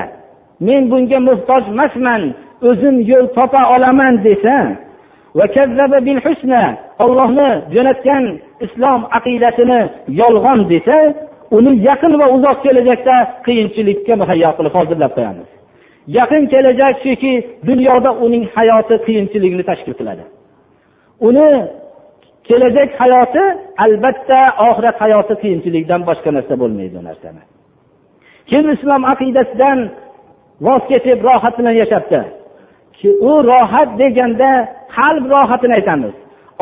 men 0.67 0.81
bunga 0.91 1.19
muhtoj 1.29 1.63
emasman 1.73 2.23
o'zim 2.69 2.95
yo'l 3.11 3.27
topa 3.37 3.61
olaman 3.75 4.13
desa 4.27 4.57
ollohni 7.03 7.49
jo'natgan 7.73 8.23
islom 8.65 9.01
aqidasini 9.17 9.81
yolg'on 10.21 10.59
desa 10.73 10.97
uni 11.57 11.71
yaqin 11.89 12.13
va 12.21 12.27
uzoq 12.35 12.57
kelajakda 12.65 13.15
qiyinchilikka 13.45 14.13
muhayyo 14.21 14.49
qilib 14.57 14.73
hozirlab 14.79 15.11
qo'yamiz. 15.17 15.49
Yaqin 16.17 16.43
kelajak 16.53 16.93
shuki 17.03 17.33
dunyoda 17.69 18.11
uning 18.25 18.43
hayoti 18.55 18.95
qiyinchilikni 19.05 19.63
tashkil 19.69 19.95
qiladi. 19.99 20.23
Uni 21.27 21.49
kelajak 22.47 22.89
hayoti 23.01 23.43
albatta 23.85 24.39
oxirat 24.67 24.97
hayoti 25.03 25.33
qiyinchilikdan 25.41 26.01
boshqa 26.09 26.29
narsa 26.37 26.53
bo'lmaydi 26.61 26.95
u 27.01 27.03
narsani. 27.09 27.41
Kim 28.49 28.65
islom 28.75 29.01
aqidasidan 29.13 29.79
voz 30.67 30.83
kechib 30.91 31.19
rohat 31.27 31.53
bilan 31.59 31.75
yashabdi 31.81 32.21
u 33.29 33.31
rohat 33.49 33.89
deganda 33.99 34.51
qalb 34.95 35.23
rohatini 35.33 35.73
aytamiz. 35.79 36.13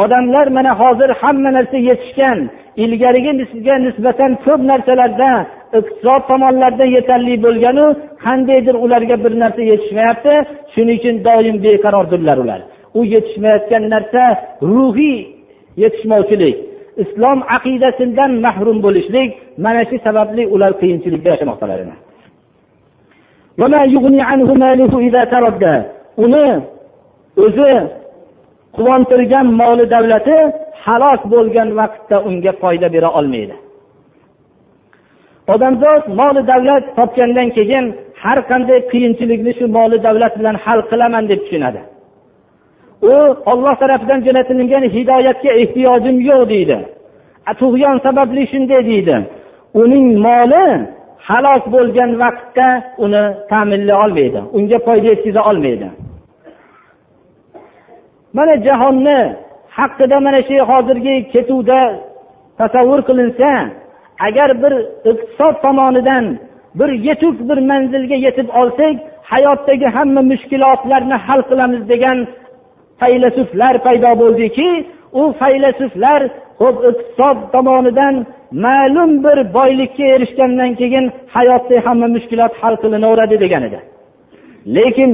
Odamlar 0.04 0.48
mana 0.58 0.72
hozir 0.82 1.10
hamma 1.22 1.50
narsa 1.58 1.78
yetishgan 1.90 2.40
ilgarigiga 2.84 3.76
nisbatan 3.86 4.32
ko'p 4.46 4.62
narsalarda 4.72 5.32
iqtisod 5.80 6.22
tomonlaridan 6.30 6.90
yetarli 6.98 7.36
bo'lganu 7.46 7.86
qandaydir 8.26 8.76
ularga 8.86 9.16
bir 9.24 9.34
narsa 9.44 9.62
yetishmayapti. 9.72 10.34
Shuning 10.74 10.98
uchun 11.00 11.16
doim 11.28 11.58
beqarordirlar 11.66 12.38
ular. 12.44 12.62
U 13.00 13.02
yetishmayotgan 13.14 13.84
narsa 13.94 14.24
ruhiy 14.74 15.18
yetishmovchilik 15.84 16.58
islom 17.04 17.40
aqidasidan 17.58 18.32
mahrum 18.46 18.78
bo'lishlik 18.86 19.30
mana 19.66 19.82
shu 19.90 19.96
sababli 20.06 20.44
ular 20.56 20.72
qiyinchilikda 20.82 21.30
yashamoqdalar. 21.34 21.80
Uni 26.24 26.48
o'zi 27.46 27.72
quvontirgan 28.76 29.48
moli 29.62 29.86
davlati 29.96 30.38
halok 30.86 31.22
bo'lgan 31.34 31.70
vaqtda 31.80 32.18
unga 32.28 32.52
foyda 32.62 32.88
bera 32.96 33.10
olmaydi. 33.20 33.56
Odamzod 35.54 36.04
moli 36.20 36.42
davlat 36.52 36.84
topgandan 36.98 37.50
keyin 37.58 37.86
har 38.24 38.40
qanday 38.50 38.80
qiyinchilikni 38.92 39.52
shu 39.60 39.66
moli 39.78 39.98
davlat 40.08 40.34
bilan 40.40 40.56
hal 40.66 40.80
qilaman 40.92 41.24
deb 41.32 41.40
tushunadi. 41.46 41.82
U 43.14 43.16
olloh 43.52 43.76
tarafidan 43.82 44.20
jo'natilgan 44.28 44.84
hidoyatga 44.96 45.52
ehtiyojim 45.62 46.18
yo'q 46.30 46.42
deydi. 46.54 46.78
Tug'yon 47.62 47.98
sababli 48.06 48.44
shunday 48.52 48.82
deydi. 48.92 49.16
Uning 49.82 50.08
moli 50.28 50.66
halok 51.30 51.64
bo'lgan 51.76 52.12
vaqtda 52.24 52.68
uni 53.04 53.24
ta'minlay 53.52 53.98
olmaydi 54.04 54.40
unga 54.58 54.78
foyda 54.86 55.08
yetkaza 55.14 55.42
olmaydi. 55.50 55.88
Mana 58.38 58.54
jahonni 58.68 59.20
haqida 59.78 60.18
mana 60.26 60.40
shu 60.48 60.58
hozirgi 60.70 61.16
ketuvda 61.34 61.80
tasavvur 62.60 63.02
qilinsa 63.10 63.50
agar 64.28 64.50
bir 64.64 64.74
iqtisod 65.12 65.56
tomonidan 65.66 66.26
bir 66.80 66.90
yetuk 67.08 67.36
bir 67.50 67.60
manzilga 67.70 68.18
yetib 68.26 68.48
olsak 68.62 68.96
hayotdagi 69.32 69.88
hamma 69.96 70.22
mushkulotlarni 70.32 71.18
hal 71.26 71.42
qilamiz 71.50 71.84
degan 71.94 72.18
faylasuflar 73.00 73.76
paydo 73.86 74.12
bo'ldiki 74.22 74.70
u 75.20 75.22
faylasuflar 75.42 76.22
ho'p 76.62 76.78
iqtisod 76.90 77.38
tomonidan 77.54 78.16
ma'lum 78.66 79.12
bir 79.26 79.38
boylikka 79.58 80.06
erishgandan 80.16 80.72
keyin 80.82 81.06
hayotda 81.36 81.78
hamma 81.86 82.08
mushkulot 82.16 82.54
hal 82.62 82.76
qilinaveradi 82.84 83.36
degan 83.44 83.64
edi. 83.68 83.80
Lekin 84.76 85.12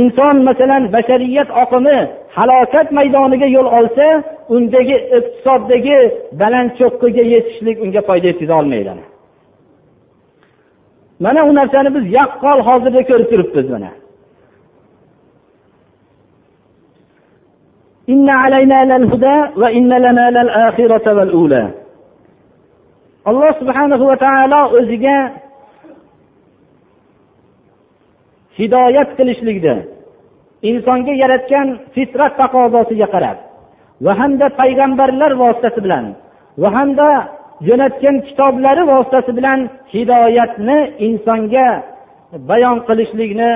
inson 0.00 0.36
masalan 0.48 0.82
bashariyat 0.94 1.48
oqimi 1.62 1.98
halokat 2.38 2.88
maydoniga 2.98 3.46
yo'l 3.56 3.68
olsa 3.78 4.06
undagi 4.54 4.96
iqtisoddagi 5.16 5.98
baland 6.40 6.70
cho'qqiga 6.78 7.24
yetishlik 7.34 7.76
unga 7.84 8.00
foyda 8.08 8.26
yetkaza 8.30 8.54
olmaydi. 8.60 8.92
Mana 11.24 11.40
u 11.50 11.52
narsani 11.58 11.90
biz 11.96 12.04
yaqqol 12.18 12.58
hozirda 12.68 13.00
ko'rib 13.10 13.28
turibmiz 13.32 13.68
mana. 13.74 13.90
Alloh 23.28 23.52
subhanahu 23.60 24.04
va 24.10 24.16
taolo 24.24 24.60
o'ziga 24.78 25.16
hidoyat 28.58 29.10
qilishlikda 29.18 29.74
insonga 30.70 31.12
yaratgan 31.22 31.68
fitrat 31.94 32.32
taqozosiga 32.40 33.06
qarab 33.14 33.36
va 34.04 34.12
hamda 34.20 34.46
payg'ambarlar 34.60 35.32
vositasi 35.42 35.80
bilan 35.86 36.04
va 36.62 36.68
hamda 36.76 37.08
jo'natgan 37.66 38.16
kitoblari 38.26 38.82
vositasi 38.92 39.30
bilan 39.38 39.58
hidoyatni 39.94 40.78
insonga 41.06 41.68
bayon 42.50 42.78
qilishlikni 42.88 43.50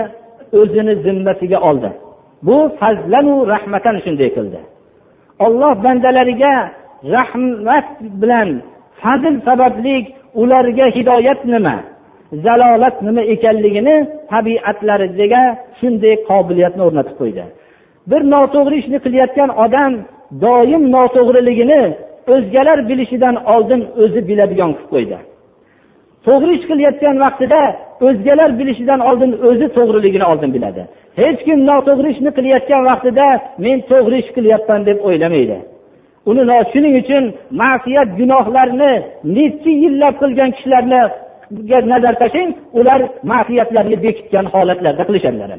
o'zini 0.61 0.95
zimmasiga 1.05 1.59
oldi. 1.69 1.91
Bu 2.47 2.57
fazlanu 2.81 3.35
rahmatan 3.53 3.97
shunday 4.05 4.31
qildi. 4.37 4.61
Olloh 5.45 5.73
bandalariga 5.85 6.55
rahmat 7.17 7.89
bilan 8.23 8.49
fazl 9.01 9.35
sababli 9.47 9.97
ularga 10.43 10.87
hidoyat 10.97 11.41
nima? 11.53 11.77
Zalolat 12.33 12.97
nima 13.03 13.23
ekanligini 13.35 13.97
tabiatlariga 14.33 15.43
shunday 15.79 16.15
qobiliyatni 16.29 16.83
o'rnatib 16.89 17.17
qo'ydi. 17.21 17.45
Bir 18.11 18.21
noto'g'ri 18.35 18.77
ishni 18.83 18.99
qilayotgan 19.05 19.51
odam 19.65 19.93
doim 20.45 20.83
noto'g'riligini 20.97 21.83
o'zgalar 22.35 22.79
bilishidan 22.89 23.35
oldin 23.55 23.81
o'zi 24.03 24.21
biladigan 24.29 24.71
qilib 24.77 24.91
qo'ydi. 24.95 25.19
To'g'ri 26.27 26.53
ish 26.59 26.67
qilayotgan 26.71 27.17
vaqtida 27.25 27.61
o'zgalar 28.07 28.51
bilishidan 28.61 29.01
oldin 29.09 29.31
o'zi 29.49 29.67
to'g'riligini 29.77 30.27
oldin 30.33 30.51
biladi. 30.57 30.83
Hech 31.21 31.41
kim 31.47 31.59
noto'g'ri 31.71 32.09
ishni 32.15 32.31
qilayotgan 32.37 32.83
vaqtida 32.91 33.27
men 33.65 33.79
to'g'ri 33.91 34.17
ish 34.23 34.31
qilyapman 34.37 34.81
deb 34.89 34.99
o'ylamaydi. 35.09 35.59
Uni 36.31 36.43
shuning 36.73 36.95
uchun 37.03 37.25
ma'siyat 37.63 38.09
gunohlarni 38.21 38.93
necha 39.37 39.73
yillab 39.85 40.15
qilgan 40.23 40.51
kishilarni 40.57 41.03
nazar 41.93 42.15
tashlang 42.23 42.51
ular 42.79 43.01
ma'siyatlarni 43.33 43.97
bekitgan 44.05 44.47
holatlarda 44.55 45.03
qilishadilar 45.09 45.51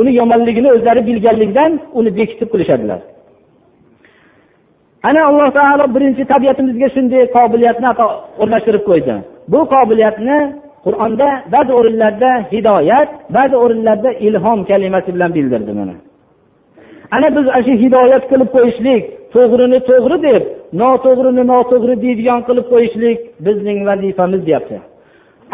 uni 0.00 0.10
yomonligini 0.20 0.68
o'zlari 0.76 1.00
bilganligidan 1.08 1.72
uni 1.98 2.10
bekitib 2.18 2.48
qilishadilar. 2.52 3.00
Ana 5.08 5.20
alloh 5.28 5.48
taolo 5.58 5.84
birinchi 5.94 6.22
tabiatimizga 6.32 6.88
shunday 6.94 7.22
qobiliyatni 7.36 7.88
o'rnashtirib 8.42 8.84
qo'ydi. 8.90 9.14
Bu 9.52 9.60
qobiliyatni 9.74 10.38
qur'onda 10.86 11.28
ba'zi 11.54 11.72
o'rinlarda 11.78 12.30
hidoyat 12.52 13.08
ba'zi 13.36 13.56
o'rinlarda 13.64 14.10
ilhom 14.26 14.60
kalimasi 14.70 15.10
bilan 15.14 15.30
bildirdi 15.36 15.72
mana. 15.80 15.94
Ana 17.16 17.28
biz 17.36 17.46
ana 17.54 17.62
shu 17.66 17.72
hidoyat 17.84 18.24
qilib 18.30 18.48
qo'yishlik 18.56 19.02
to'g'rini 19.34 19.78
to'g'ri 19.90 20.16
deb 20.28 20.42
noto'g'rini 20.80 21.42
noto'g'ri 21.52 21.94
deydigan 22.04 22.40
qilib 22.48 22.66
qo'yishlik 22.72 23.18
bizning 23.46 23.78
vazifamiz 23.88 24.40
deyapti. 24.48 24.76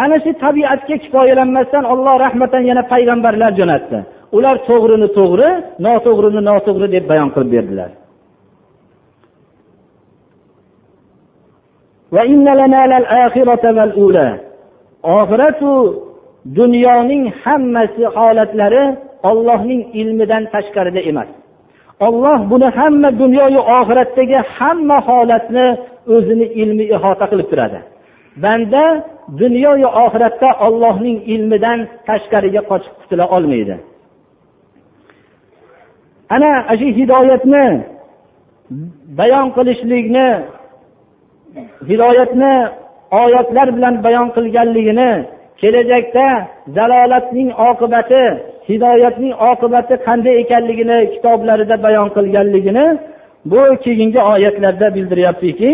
Ana 0.02 0.16
shu 0.24 0.30
tabiatga 0.44 0.96
kifoyalanmasdan 1.02 1.85
olloh 1.92 2.14
rahmatan 2.24 2.62
yana 2.70 2.82
payg'ambarlar 2.92 3.50
jo'natdi. 3.59 3.98
Ular 4.37 4.56
to'g'rini 4.68 5.09
to'g'ri 5.18 5.48
noto'g'rini 5.87 6.40
noto'g'ri 6.50 6.87
deb 6.94 7.04
bayon 7.11 7.28
qilib 7.35 7.50
berdilar. 7.56 7.90
Oxiratu 15.16 15.70
dunyoning 16.59 17.22
hammasi 17.42 18.04
holatlari 18.16 18.85
ollohning 19.30 19.82
ilmidan 20.00 20.42
tashqarida 20.54 21.00
emas. 21.11 21.28
Olloh 22.06 22.38
buni 22.50 22.68
hamma 22.78 23.09
dunyoyu 23.22 23.61
oxiratdagi 23.78 24.38
hamma 24.56 24.98
holatni 25.09 25.66
o'zini 26.14 26.46
ilmi 26.62 26.85
ihota 26.96 27.24
qilib 27.30 27.48
turadi. 27.52 27.78
Banda 28.44 28.85
dunyoyu 29.40 29.88
oxiratda 30.05 30.49
ollohning 30.66 31.18
ilmidan 31.35 31.79
tashqariga 32.09 32.62
qochib 32.70 32.94
qutula 33.01 33.25
olmaydi. 33.37 33.77
Ana 36.35 36.53
shu 36.79 36.87
hidoyatni 36.99 37.66
bayon 39.18 39.46
qilishlikni 39.57 40.29
hidoyatni 41.90 42.55
oyatlar 43.22 43.68
bilan 43.77 43.94
bayon 44.07 44.29
qilganligini 44.37 45.11
kelajakda 45.61 46.27
zalolatning 46.77 47.51
oqibati 47.68 48.22
hidoyatning 48.68 49.35
oqibati 49.51 49.94
qanday 50.07 50.35
ekanligini 50.42 50.99
kitoblarida 51.14 51.77
bayon 51.87 52.09
qilganligini 52.16 52.87
bu 53.51 53.61
keyingi 53.85 54.20
oyatlarda 54.33 54.87
bildiryaptiki 54.96 55.70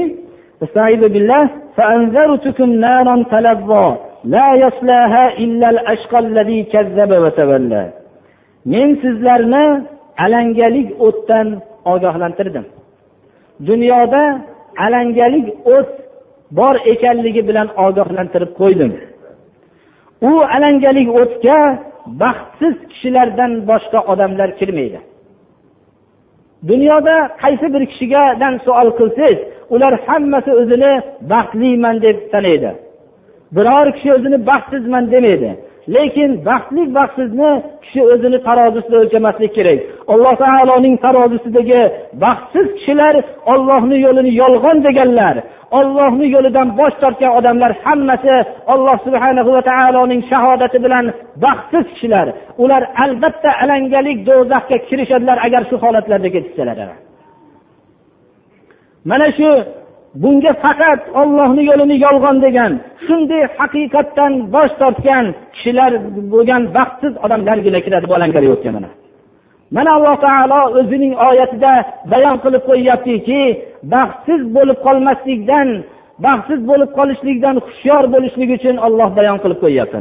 فأنذرتكم 1.78 2.69
نارا 2.86 3.15
تلظى 3.34 3.88
لا 4.36 4.47
يصلاها 4.63 5.38
إلا 5.43 5.67
الأشقى 5.69 6.19
الذي 6.19 6.60
كذب 6.73 7.12
وتولى 7.23 7.84
men 8.73 8.89
sizlarni 9.04 9.65
alangalik 10.26 10.89
o'tdan 11.08 11.47
ogohlantirdim 11.93 12.65
dunyoda 13.69 14.23
alangalik 14.86 15.47
o't 15.76 15.91
bor 16.60 16.76
ekanligi 16.93 17.41
bilan 17.50 17.67
ogohlantirib 17.86 18.52
qo'ydim 18.60 18.91
u 20.30 20.32
alangalik 20.56 21.10
o'tga 21.21 21.60
baxtsiz 22.23 22.76
kishilardan 22.91 23.52
boshqa 23.69 24.00
odamlar 24.12 24.50
kirmaydi 24.60 25.00
Dunyoda 26.68 27.16
qaysi 27.42 27.66
bir 27.75 27.83
kishigadan 27.92 28.55
savol 28.64 28.90
qilsangiz 28.98 29.38
ular 29.75 29.94
hammasi 30.07 30.51
o'zini 30.61 30.92
baxtliman 31.33 31.96
deb 32.07 32.16
sanaydi 32.33 32.70
biror 33.57 33.87
kishi 33.96 34.09
o'zini 34.16 34.38
baxtsizman 34.51 35.05
demaydi. 35.12 35.51
Lekin 35.88 36.31
baxtli 36.49 36.83
baxtsizni 36.97 37.51
kishi 37.83 38.01
o'zini 38.12 38.38
tarozisida 38.49 38.97
o'lchamaslik 39.03 39.53
kerak. 39.57 39.79
Alloh 40.12 40.35
taoloning 40.45 40.95
tarozisidagi 41.05 41.81
baxtsiz 42.25 42.66
kishilar 42.77 43.14
ollohni 43.53 43.97
yo'lini 44.07 44.33
yolg'on 44.42 44.79
deganlar 44.87 45.37
ollohni 45.79 46.27
yo'lidan 46.35 46.68
bosh 46.81 46.97
tortgan 47.03 47.33
odamlar 47.38 47.73
hammasi 47.85 48.35
alloh 48.73 48.97
subhana 49.07 49.42
va 49.57 49.62
taoloning 49.71 50.23
shahodati 50.31 50.79
bilan 50.85 51.05
baxtsiz 51.45 51.85
kishilar. 51.95 52.27
Ular 52.62 52.83
albatta 53.05 53.51
alangalik 53.62 54.18
do'zaxga 54.29 54.77
kirishadilar 54.88 55.38
agar 55.47 55.62
shu 55.71 55.77
holatlarda 55.85 56.29
ketishsalar 56.35 56.79
mana 59.11 59.27
shu 59.38 59.49
bunga 60.22 60.53
faqat 60.64 61.01
ollohni 61.20 61.62
yo'lini 61.70 61.96
yolg'on 62.07 62.37
degan 62.46 62.72
shunday 63.07 63.42
haqiqatdan 63.59 64.33
bosh 64.55 64.72
tortgan 64.81 65.25
kishilar 65.55 65.92
bo'lgan 66.33 66.62
baxtsiz 66.77 67.12
odamlargina 67.25 67.81
kiradi 67.85 68.07
bu 68.11 68.14
alangalik 68.18 68.51
o'tgan 68.55 68.75
mana. 68.79 68.90
Mana 69.77 69.90
alloh 69.96 70.16
taolo 70.27 70.61
o'zining 70.79 71.14
oyatida 71.29 71.72
bayon 72.12 72.37
qilib 72.44 72.62
qo'yyaptiki 72.68 73.40
baxtsiz 73.94 74.40
bo'lib 74.57 74.79
qolmaslikdan 74.87 75.68
baxtsiz 76.27 76.61
bo'lib 76.70 76.90
qolishlikdan 76.98 77.57
hushyor 77.66 78.05
bo'lishlik 78.14 78.51
uchun 78.57 78.77
olloh 78.87 79.09
bayon 79.18 79.37
qilib 79.42 79.59
qo'yyapti 79.64 79.98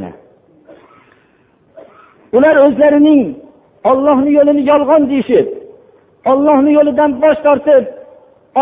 ular 2.38 2.56
o'zlarining 2.66 3.22
ollohni 3.92 4.32
yo'lini 4.38 4.64
yolg'on 4.72 5.04
deyishib 5.12 5.48
ollohni 6.32 6.72
yo'lidan 6.78 7.12
bosh 7.24 7.40
tortib 7.46 7.84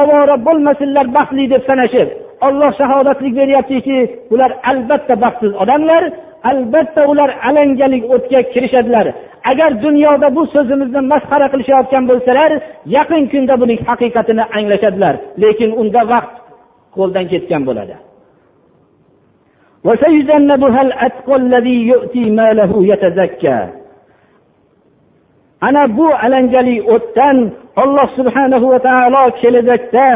ovora 0.02 0.36
bo'lmasinlar 0.47 1.06
baxtli 1.17 1.45
deb 1.54 1.63
sanashib 1.69 2.10
olloh 2.47 2.71
shahodatlik 2.80 3.34
beryaptiki 3.39 3.97
bular 4.32 4.52
albatta 4.71 5.15
baxtsiz 5.23 5.52
odamlar 5.63 6.04
albatta 6.43 7.02
ular 7.12 7.30
alangalik 7.47 8.04
o'tga 8.15 8.39
kirishadilar. 8.54 9.08
Agar 9.52 9.71
dunyoda 9.86 10.28
bu 10.36 10.41
so'zimizni 10.54 11.02
masxara 11.13 11.47
qilishayotgan 11.54 12.04
bo'lsalar 12.10 12.52
yaqin 12.95 13.23
kunda 13.32 13.56
buning 13.62 13.80
haqiqatini 13.89 14.43
anglashadilar 14.58 15.15
lekin 15.43 15.69
unda 15.82 16.02
vaqt 16.13 16.34
qo'ldan 16.97 17.25
ketgan 17.32 17.62
bo'ladi. 17.69 17.95
Ana 25.67 25.84
bu 25.97 26.08
alangali 26.25 26.75
o'tdan 26.95 27.38
alloh 27.81 28.07
subhanahu 28.17 28.65
va 28.73 28.79
taolo 28.87 29.23
kelajakda 29.41 30.09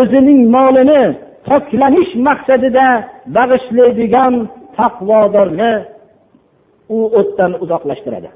o'zining 0.00 0.40
molini 0.56 1.02
poklanish 1.48 2.12
maqsadida 2.28 2.88
bag'ishlaydigan 3.36 4.34
taqvodorni 4.78 5.72
u 6.96 6.98
o'tdan 7.20 7.52
uzoqlashtiradi. 7.64 8.30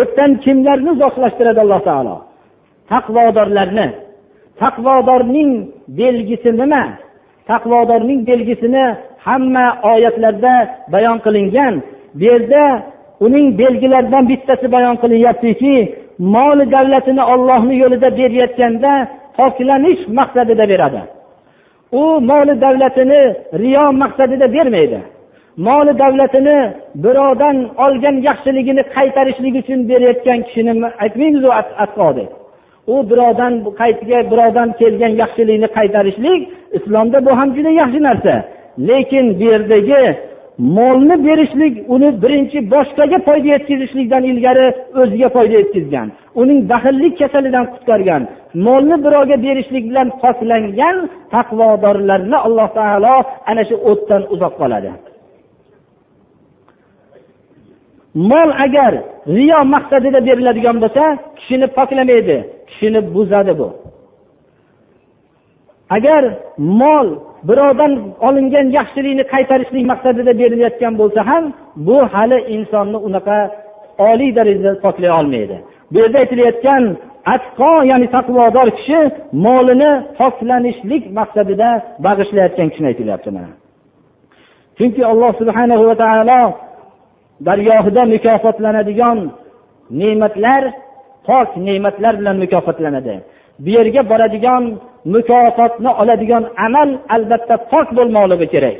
O'tdan 0.00 0.30
kimlarni 0.44 0.90
uzoqlashtiradi 0.96 1.60
alloh 1.64 1.80
taolo? 1.88 2.16
Taqvodorlarni. 2.92 3.88
Taqvodorning 4.62 5.50
belgisi 6.00 6.50
nima? 6.60 6.84
Taqvodorning 7.50 8.20
belgisini 8.30 8.86
hamma 9.26 9.66
oyatlarda 9.92 10.54
bayon 10.94 11.18
qilingan. 11.24 11.74
Bu 12.18 12.24
yerda 12.30 12.64
uning 13.24 13.46
belgilaridan 13.60 14.24
bittasi 14.30 14.66
bayon 14.74 14.96
qilinyaptiki 15.02 15.74
mol 16.34 16.58
davlatini 16.74 17.22
ollohni 17.32 17.74
yo'lida 17.82 18.08
berayotganda 18.18 18.92
poklanish 19.36 20.02
maqsadida 20.18 20.64
beradi. 20.72 21.02
U 22.00 22.02
moli 22.30 22.54
davlatini 22.64 23.20
riyo 23.62 23.84
maqsadida 24.02 24.46
bermaydi. 24.56 25.00
Moli 25.66 25.92
davlatini 26.02 26.58
birovdan 27.04 27.56
olgan 27.84 28.16
yaxshiligini 28.28 28.82
qaytarishlik 28.96 29.54
uchun 29.62 29.80
berayotgan 29.90 30.40
kishini 30.46 30.72
aytmaymizu 31.04 31.50
atqo 31.84 32.08
deb 32.18 32.30
u 32.92 33.10
birovdan 33.10 33.52
qaytga 33.80 34.18
birovdan 34.30 34.68
kelgan 34.80 35.12
yaxshilikni 35.22 35.68
qaytarishlik 35.76 36.40
islomda 36.76 37.18
bu 37.26 37.30
ham 37.38 37.48
juda 37.56 37.70
yaxshi 37.82 38.00
narsa. 38.08 38.34
Lekin 38.88 39.26
bu 39.38 39.44
yerdagi 39.52 40.02
molni 40.58 41.16
berishlik 41.26 41.74
uni 41.94 42.22
birinchi 42.22 42.58
boshqaga 42.74 43.18
foyda 43.26 43.48
yetkazishlikdan 43.54 44.22
ilgari 44.30 44.66
o'ziga 45.00 45.28
foyda 45.36 45.54
yetkazgan 45.60 46.08
uning 46.40 46.60
baxillik 46.70 47.14
kasalidan 47.20 47.64
qutqargan 47.72 48.22
molni 48.66 48.96
birovga 49.04 49.36
berishlik 49.46 49.84
bilan 49.90 50.08
poklangan 50.22 50.96
taqvodorlarni 51.34 52.38
alloh 52.46 52.68
taolo 52.78 53.14
ana 53.50 53.62
shu 53.68 53.76
o'tdan 53.90 54.22
uzoq 54.34 54.54
qoladi. 54.60 54.90
Mol 58.30 58.50
agar 58.66 58.92
riyo 59.36 59.60
maqsadida 59.74 60.20
beriladigan 60.28 60.76
bo'lsa 60.84 61.04
kishini 61.38 61.66
poklamaydi 61.76 62.36
kishini 62.68 63.00
buzadi 63.14 63.52
bu. 63.60 63.68
Agar 65.96 66.22
mol 66.80 67.08
birovdan 67.48 67.92
olingan 68.28 68.66
yaxshilikni 68.78 69.24
qaytarishlik 69.34 69.84
maqsadida 69.92 70.32
berilayotgan 70.40 70.94
bo'lsa 71.00 71.20
ham 71.30 71.44
bu 71.86 71.96
hali 72.14 72.38
insonni 72.56 72.98
unaqa 73.08 73.38
oliy 74.10 74.30
darajada 74.38 74.72
poklay 74.84 75.10
olmaydi. 75.18 75.56
Bu 75.92 75.96
yerda 76.02 76.18
aytilayotgan 76.22 76.82
atqo 77.34 77.72
ya'ni 77.90 78.06
taqvodor 78.16 78.68
kishi 78.78 79.00
molini 79.46 79.92
poklanishlik 80.18 81.04
maqsadida 81.18 81.68
bag'ishlayotgan 82.06 82.68
kishini 82.70 82.86
aytilyapti 82.92 83.30
mana. 83.36 83.50
Chunki 84.78 85.02
alloh 85.12 85.32
subhana 85.40 85.74
va 85.88 85.94
taolo 86.02 86.42
dargohida 87.46 88.02
mukofotlanadigan 88.14 89.18
ne'matlar 90.00 90.62
pok 91.28 91.48
ne'matlar 91.66 92.14
bilan 92.20 92.36
mukofotlanadi. 92.44 93.14
Bu 93.62 93.68
yerga 93.76 94.02
boradigan 94.10 94.64
mukofotni 95.14 95.90
oladigan 96.00 96.44
amal 96.66 96.90
albatta 97.14 97.56
pok 97.72 97.88
bo'lmoqligi 97.98 98.46
kerak. 98.54 98.78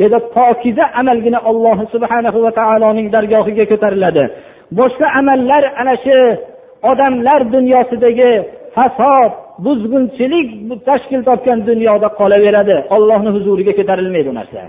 Dedi 0.00 0.18
pokiza 0.36 0.84
amalgina 1.00 1.38
alloh 1.50 1.78
subhanahu 1.94 2.38
va 2.44 2.50
taoloning 2.60 3.06
dargohiga 3.14 3.64
ko'tariladi. 3.72 4.24
Boshqa 4.78 5.06
amallar 5.20 5.62
ana 5.80 5.94
shu 6.04 6.18
odamlar 6.90 7.40
dunyosidagi 7.54 8.30
fasod 8.76 9.32
buzg'unchilik 9.64 10.48
tashkil 10.88 11.20
topgan 11.28 11.58
dunyoda 11.70 12.08
qolaveradi. 12.20 12.76
Ollohni 12.96 13.30
huzuriga 13.36 13.72
ko'tarilmaydi 13.78 14.28
u 14.32 14.36
narsa. 14.40 14.62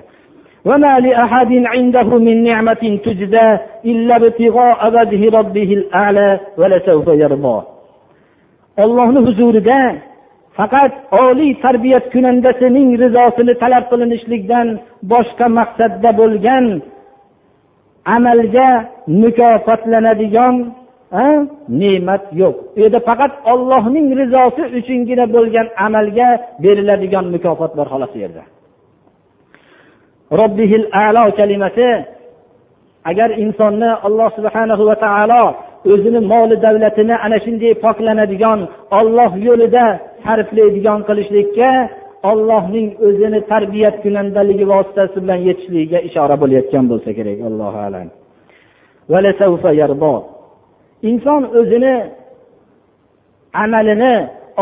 وما 0.65 1.01
لأحد 1.01 1.53
عنده 1.53 2.09
من 2.19 2.37
نعمة 2.43 2.99
تجزى 3.05 3.59
إلا 3.85 4.17
ابتغاء 4.17 4.79
وجه 4.95 5.21
ربه 5.39 5.71
الأعلى 5.79 6.41
ولسوف 6.59 7.07
يرضى 7.09 7.59
ollohni 8.85 9.21
huzurida 9.27 9.81
faqat 10.59 10.93
oliy 11.23 11.53
tarbiyat 11.65 12.05
kunandasining 12.15 12.89
rizosini 13.03 13.55
talab 13.63 13.85
qilinishlikdan 13.91 14.67
boshqa 15.13 15.47
maqsadda 15.59 16.11
bo'lgan 16.21 16.65
amalga 18.17 18.69
mukofotlanadigan 19.23 20.55
ne'mat 21.81 22.25
yo'q 22.41 22.57
u 22.77 22.79
yerda 22.83 23.01
faqat 23.09 23.33
ollohning 23.53 24.07
rizosi 24.21 24.63
uchungina 24.79 25.25
bo'lgan 25.37 25.67
amalga 25.87 26.29
beriladigan 26.63 27.27
mukofot 27.35 27.73
bor 27.79 27.87
xolos 27.93 28.13
u 28.17 28.19
yerda 28.25 28.43
Robbihil 30.42 30.86
alo 31.06 31.24
kalimasi. 31.40 31.90
Agar 33.10 33.30
insonni 33.44 33.90
alloh 34.08 34.30
subhanahu 34.38 34.84
va 34.90 34.96
taolo 35.06 35.44
o'zini 35.92 36.20
moli 36.32 36.56
davlatini 36.66 37.16
ana 37.26 37.38
shunday 37.46 37.74
poklanadigan 37.86 38.60
olloh 39.00 39.32
yo'lida 39.48 39.86
sarflaydigan 40.26 41.00
qilishlikka 41.08 41.70
ollohning 42.32 42.88
o'zini 43.08 43.40
tarbiyat 43.52 43.96
kunandaligi 44.04 44.66
vositasi 44.74 45.18
bilan 45.24 45.40
yetishligiga 45.48 46.00
ishora 46.08 46.36
bo'layotgan 46.42 46.86
bo'lsa 46.92 47.10
kerak. 47.18 47.38
Allohu 47.50 47.80
alam. 47.88 48.08
Inson 51.10 51.42
o'zini 51.60 51.96
amalini 53.64 54.16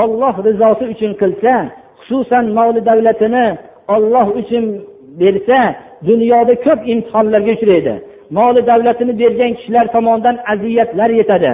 olloh 0.03 0.35
rizosi 0.47 0.83
uchun 0.93 1.11
qilsa 1.21 1.53
xususan 1.99 2.45
moli 2.57 2.81
davlatini 2.89 3.45
olloh 3.95 4.27
uchun 4.41 4.65
bersa 5.19 5.59
dunyoda 6.07 6.53
ko'p 6.65 6.79
imtihonlarga 6.93 7.51
uchraydi. 7.57 7.93
Moli 8.37 8.61
davlatini 8.71 9.13
bergan 9.21 9.51
kishilar 9.57 9.85
tomonidan 9.95 10.37
aziyatlar 10.53 11.09
yetadi. 11.19 11.53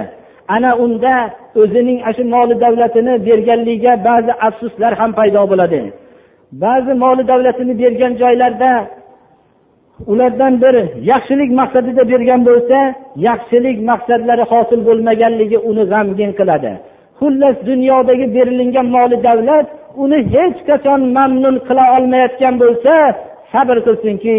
Ana 0.54 0.70
unda 0.84 1.14
o'zining 1.60 1.98
ana 2.06 2.12
shu 2.16 2.22
moli 2.34 2.54
davlatini 2.64 3.14
berganligiga 3.26 3.92
ba'zi 4.08 4.32
afsuslar 4.48 4.92
ham 5.00 5.10
paydo 5.18 5.42
bo'ladi. 5.52 5.80
Ba'zi 6.64 6.92
moli 7.04 7.22
davlatini 7.32 7.74
bergan 7.82 8.12
joylarda 8.22 8.70
ulardan 10.12 10.54
bir 10.62 10.74
yaxshilik 11.12 11.50
maqsadida 11.60 12.02
bergan 12.12 12.40
bo'lsa 12.48 12.78
yaxshilik 13.28 13.76
maqsadlari 13.90 14.44
hosil 14.52 14.80
bo'lmaganligi 14.88 15.58
uni 15.70 15.84
g'amgin 15.92 16.30
qiladi. 16.38 16.72
Xullas 17.18 17.56
dunyodagi 17.70 18.26
berilingan 18.36 18.86
moli 18.96 19.16
davlat 19.28 19.66
uni 20.02 20.18
hech 20.34 20.58
qachon 20.68 21.00
mamnun 21.16 21.56
qila 21.66 21.84
olmayotgan 21.96 22.54
bo'lsa 22.62 22.94
sabr 23.52 23.76
qilsinki 23.86 24.34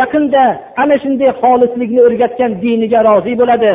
yaqinda 0.00 0.42
ana 0.82 0.96
shunday 1.02 1.30
xolislikni 1.42 2.00
o'rgatgan 2.06 2.52
diniga 2.62 3.00
rozi 3.08 3.34
bo'ladi. 3.40 3.72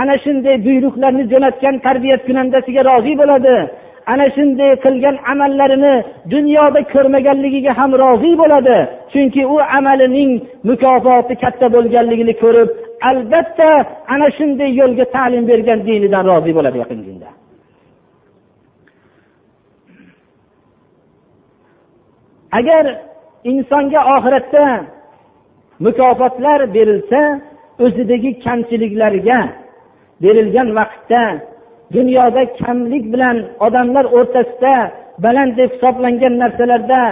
Ana 0.00 0.14
shunday 0.24 0.56
buyruqlarni 0.66 1.24
jo'natgan 1.32 1.74
tarbiyat 1.86 2.20
kunandasiga 2.28 2.82
rozi 2.90 3.12
bo'ladi. 3.20 3.56
Ana 4.12 4.26
shunday 4.36 4.70
qilgan 4.84 5.16
amallarini 5.32 5.94
dunyoda 6.34 6.80
ko'rmaganligiga 6.94 7.72
ham 7.78 7.90
rozi 8.02 8.32
bo'ladi. 8.42 8.76
Chunki 9.12 9.42
u 9.54 9.56
amalining 9.78 10.32
mukofoti 10.68 11.34
katta 11.42 11.66
bo'lganligini 11.74 12.34
ko'rib 12.42 12.68
albatta 13.10 13.70
ana 14.14 14.28
shunday 14.38 14.70
yo'lga 14.80 15.04
ta'lim 15.16 15.44
bergan 15.50 15.78
dinidan 15.86 16.24
rozi 16.30 16.52
bo'ladi 16.56 16.76
yaqin 16.82 17.00
kunda. 17.06 17.28
Agar 22.58 22.84
insonga 23.50 24.00
oxiratda 24.14 24.66
mukofotlar 25.86 26.60
berilsa 26.76 27.22
o'zidagi 27.84 28.30
kamchiliklarga 28.44 29.40
berilgan 30.22 30.68
vaqtda 30.78 31.22
dunyoda 31.96 32.42
kamlik 32.60 33.04
bilan 33.12 33.36
odamlar 33.66 34.04
o'rtasida 34.18 34.74
baland 35.24 35.52
deb 35.58 35.70
hisoblangan 35.74 36.34
narsalarda 36.42 37.02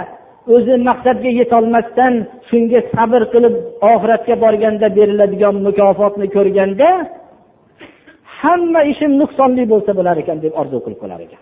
o'zi 0.55 0.75
maqsadga 0.89 1.31
yetolmasdan 1.41 2.13
shunga 2.49 2.79
sabr 2.93 3.21
qilib 3.33 3.55
oxiratga 3.93 4.35
borganda 4.43 4.87
beriladigan 4.97 5.55
mukofotni 5.67 6.27
ko'rganda 6.35 6.89
hamma 8.41 8.81
ishim 8.91 9.11
nuqsonli 9.21 9.63
bo'lsa 9.73 9.91
bo'lar 9.99 10.15
ekan 10.23 10.37
deb 10.45 10.53
orzu 10.61 10.77
qilib 10.85 10.99
qolar 11.03 11.19
ekan. 11.27 11.41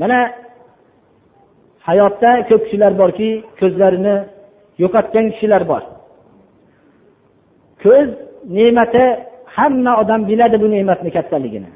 Mana 0.00 0.18
hayotda 1.88 2.30
ko'p 2.48 2.62
kishilar 2.64 2.92
borki 3.02 3.28
ko'zlarini 3.60 4.16
yo'qotgan 4.82 5.26
kishilar 5.32 5.62
bor. 5.70 5.82
Ko'z 7.82 8.08
ne'mati 8.56 9.04
hamma 9.56 9.92
odam 10.02 10.20
biladi 10.30 10.56
bu 10.62 10.66
ne'matni 10.74 11.10
kattaligini. 11.16 11.70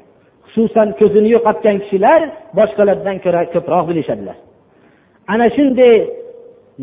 Xususan 0.51 0.87
ko'zini 0.99 1.29
yo'qotgan 1.35 1.77
kishilar 1.83 2.21
boshqalardan 2.57 3.17
ko'ra 3.25 3.41
ko'proq 3.53 3.83
bilishadilar. 3.89 4.37
Ana 5.33 5.47
shunday 5.55 5.95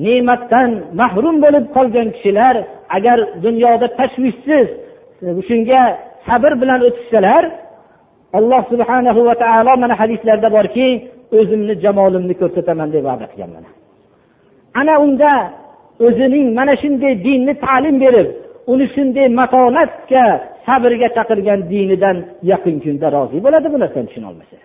ne'matdan 0.06 0.70
mahrum 1.00 1.36
bo'lib 1.44 1.64
qolgan 1.76 2.08
kishilar 2.16 2.54
agar 2.96 3.18
dunyoda 3.44 3.86
tashvishsiz 3.98 4.66
shunga 5.48 5.82
sabr 6.26 6.52
bilan 6.62 6.80
o'tishsalar 6.88 7.44
alloh 8.38 8.62
subhanahu 8.72 9.20
va 9.28 9.34
taolo 9.42 9.72
mana 9.82 9.94
hadislarda 10.00 10.48
borki 10.56 10.88
o'zimni 11.37 11.73
jamolimni 11.83 12.33
ko'rsataman 12.41 12.89
deb 12.95 13.03
va'da 13.09 13.25
qilgan 13.31 13.51
mana 13.55 13.69
ana 14.79 14.93
unda 15.05 15.31
o'zining 16.05 16.47
mana 16.59 16.73
shunday 16.81 17.13
dinni 17.27 17.53
ta'lim 17.65 17.95
berib 18.03 18.27
uni 18.71 18.85
shunday 18.95 19.27
matonatga 19.39 20.25
sabrga 20.65 21.07
chaqirgan 21.17 21.59
dinidan 21.71 22.17
yaqin 22.51 22.75
kunda 22.83 23.07
rozi 23.15 23.37
bo'ladi 23.45 23.67
bu 23.73 23.77
narsani 23.83 24.07
tushunolmasa 24.09 24.57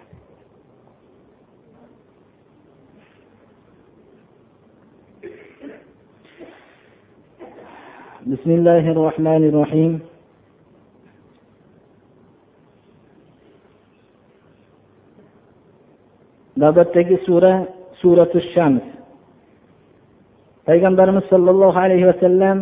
بسم 8.32 8.50
الله 8.58 8.84
الرحمن 8.94 9.42
الرحيم 9.50 9.92
navbatdagi 16.62 17.16
sura 17.26 17.52
suratu 18.00 18.38
shams 18.54 18.84
payg'ambarimiz 20.66 21.24
sollallohu 21.32 21.78
alayhi 21.84 22.06
vasallam 22.12 22.58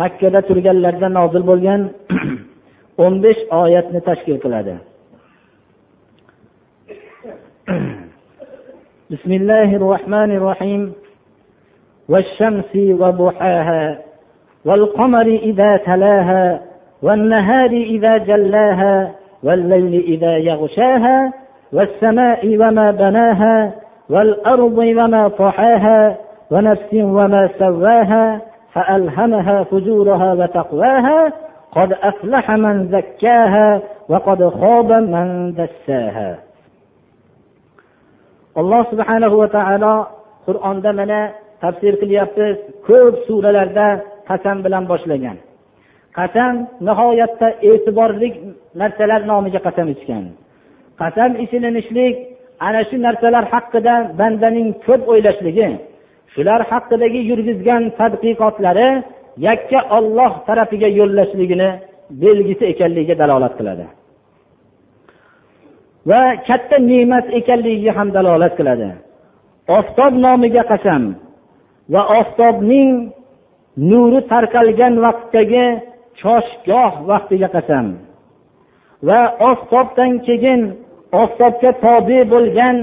makkada 0.00 0.40
turganlarida 0.48 1.08
nozil 1.18 1.42
bo'lgan 1.50 1.80
o'n 3.04 3.14
besh 3.24 3.40
oyatni 3.62 4.00
tashkil 4.08 4.38
qiladi 4.44 4.76
بسم 9.14 9.32
الله 9.32 9.76
الرحمن 9.80 10.30
الرحيم 10.38 10.82
والشمس 12.08 12.72
وضحاها 13.00 13.84
والقمر 14.64 15.26
إذا 15.50 15.76
تلاها 15.76 16.60
والنهار 17.02 17.70
إذا 17.70 18.16
جلاها 18.16 18.96
والليل 19.42 19.94
إذا 20.12 20.36
يغشاها 20.36 21.32
والسماء 21.72 22.56
وما 22.60 22.90
بناها 22.90 23.72
والأرض 24.10 24.78
وما 24.78 25.28
طحاها 25.28 26.16
ونفس 26.50 26.94
وما 26.94 27.48
سواها 27.58 28.40
فألهمها 28.72 29.64
فجورها 29.64 30.32
وتقواها 30.34 31.32
قد 31.72 31.92
أفلح 31.92 32.50
من 32.50 32.88
زكاها 32.88 33.80
وقد 34.08 34.48
خاب 34.48 34.92
من 34.92 35.54
دساها 35.54 36.38
alloh 38.54 38.86
subhanahu 38.90 39.34
va 39.42 39.48
taolo 39.50 39.94
qur'onda 40.46 40.90
mana 40.94 41.20
tafsir 41.62 41.94
qilyapmiz 42.02 42.56
ko'p 42.86 43.14
suralarda 43.26 43.88
qasam 44.30 44.56
bilan 44.64 44.84
boshlagan 44.92 45.36
qasam 46.18 46.54
nihoyatda 46.88 47.48
e'tiborli 47.70 48.28
narsalar 48.80 49.20
nomiga 49.30 49.60
qasam 49.66 49.86
ichgan 49.94 50.24
Qasam 51.01 51.31
ichilinishlik 51.43 52.15
ana 52.67 52.81
shu 52.89 52.97
narsalar 53.05 53.45
haqida 53.53 53.95
bandaning 54.19 54.69
ko'p 54.85 55.01
o'ylashligi 55.11 55.69
shular 56.33 56.61
haqidagi 56.71 57.19
yurgizgan 57.29 57.83
tadqiqotlari 57.99 58.89
yakka 59.47 59.79
olloh 59.97 60.31
tarafiga 60.47 60.89
yo'llashligini 60.99 61.69
belgisi 62.23 62.63
ekanligiga 62.73 63.15
dalolat 63.21 63.53
qiladi. 63.59 63.85
Va 66.09 66.21
katta 66.47 66.77
ne'mat 66.89 67.25
ekanligiga 67.39 67.91
ham 67.97 68.09
dalolat 68.17 68.53
qiladi. 68.59 68.89
Oftob 69.77 70.13
nomiga 70.25 70.63
qasam 70.71 71.03
va 71.93 72.01
oftobning 72.19 72.91
nuri 73.91 74.19
tarqalgan 74.31 74.93
vaqtdagi 75.05 75.65
choshgoh 76.21 76.93
vaqtiga 77.09 77.49
qasam 77.55 77.85
va 79.07 79.21
oftobdan 79.51 80.11
keyin 80.27 80.61
oftobga 81.11 81.71
tobe 81.83 82.19
bo'lgan 82.33 82.75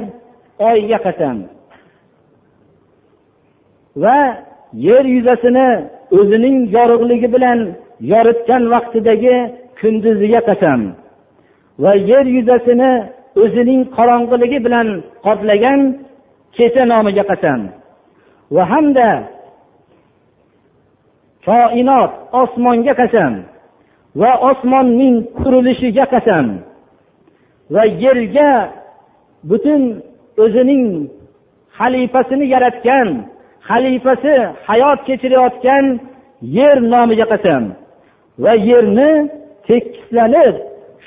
oyga 0.58 0.98
qasam. 1.06 1.36
Va 4.02 4.18
yer 4.86 5.04
yuzasini 5.14 5.68
o'zining 6.18 6.56
yorug'ligi 6.76 7.28
bilan 7.34 7.58
yoritgan 8.12 8.62
vaqtidagi 8.72 9.36
kunduziga 9.80 10.40
qasam. 10.48 10.80
Va 11.82 11.92
yer 12.10 12.26
yuzasini 12.36 12.92
o'zining 13.42 13.80
qorong'iligi 13.96 14.58
bilan 14.66 14.88
qoplagan 15.24 15.80
kecha 16.56 16.84
nomiga 16.92 17.24
qasam. 17.30 17.60
Va 18.54 18.64
hamda 18.72 19.08
koinot 21.46 22.12
osmonga 22.42 22.94
qasam 23.00 23.32
va 24.20 24.32
osmonning 24.50 25.16
qurilishiga 25.38 26.04
qasam. 26.14 26.46
Va 27.74 27.84
yerga 28.04 28.50
butun 29.50 29.82
o'zining 30.44 30.86
xalifasini 31.78 32.46
yaratgan 32.54 33.08
xalifasi 33.68 34.34
hayot 34.68 35.00
kechirayotgan 35.08 35.84
yer 36.58 36.76
nomiga 36.92 37.26
qasam. 37.32 37.62
Va 38.44 38.52
yerni 38.68 39.10
tekislanib 39.66 40.54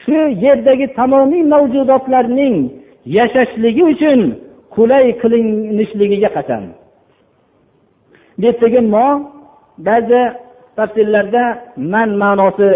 shu 0.02 0.18
yerdagi 0.46 0.88
tamomiy 0.98 1.44
mavjudotlarning 1.54 2.56
yashashligi 3.18 3.84
uchun 3.94 4.20
qulay 4.76 5.06
qilinishligiga 5.22 6.30
qasam. 6.38 6.64
Bu 8.40 8.44
yerdagi 8.48 8.82
mo 8.94 9.08
ba'zi 9.88 10.22
tafsirlarda 10.78 11.44
man 11.94 12.10
ma'nosi 12.22 12.70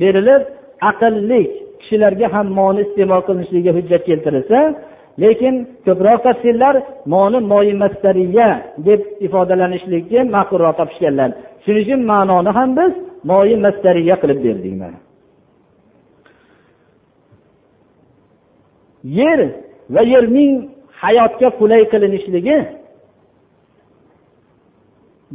berilib 0.00 0.42
aqllik 0.90 1.50
kishilarga 1.90 2.26
ham 2.34 2.46
moni 2.58 2.80
iste'mol 2.86 3.22
qilinishligiga 3.26 3.72
hujjat 3.78 4.02
keltirilsa 4.08 4.60
lekin 5.22 5.54
ko'proq 5.86 6.18
tafsirlar 6.26 6.74
moni 7.12 7.38
moyi 7.52 7.74
mastariya 7.82 8.48
deb 8.86 9.00
ifodalanishlikni 9.26 10.20
ma'qulroq 10.34 10.74
topishganlar. 10.80 11.30
Shuning 11.64 11.84
uchun 11.84 12.00
ma'noni 12.12 12.50
ham 12.58 12.70
biz 12.78 12.92
moyi 13.30 13.56
mastariya 13.66 14.14
qilib 14.22 14.38
berdik 14.46 14.74
mana. 14.82 14.98
Yer 19.18 19.40
va 19.94 20.02
yerning 20.12 20.52
hayotga 21.02 21.48
qulay 21.60 21.82
qilinishligi 21.92 22.58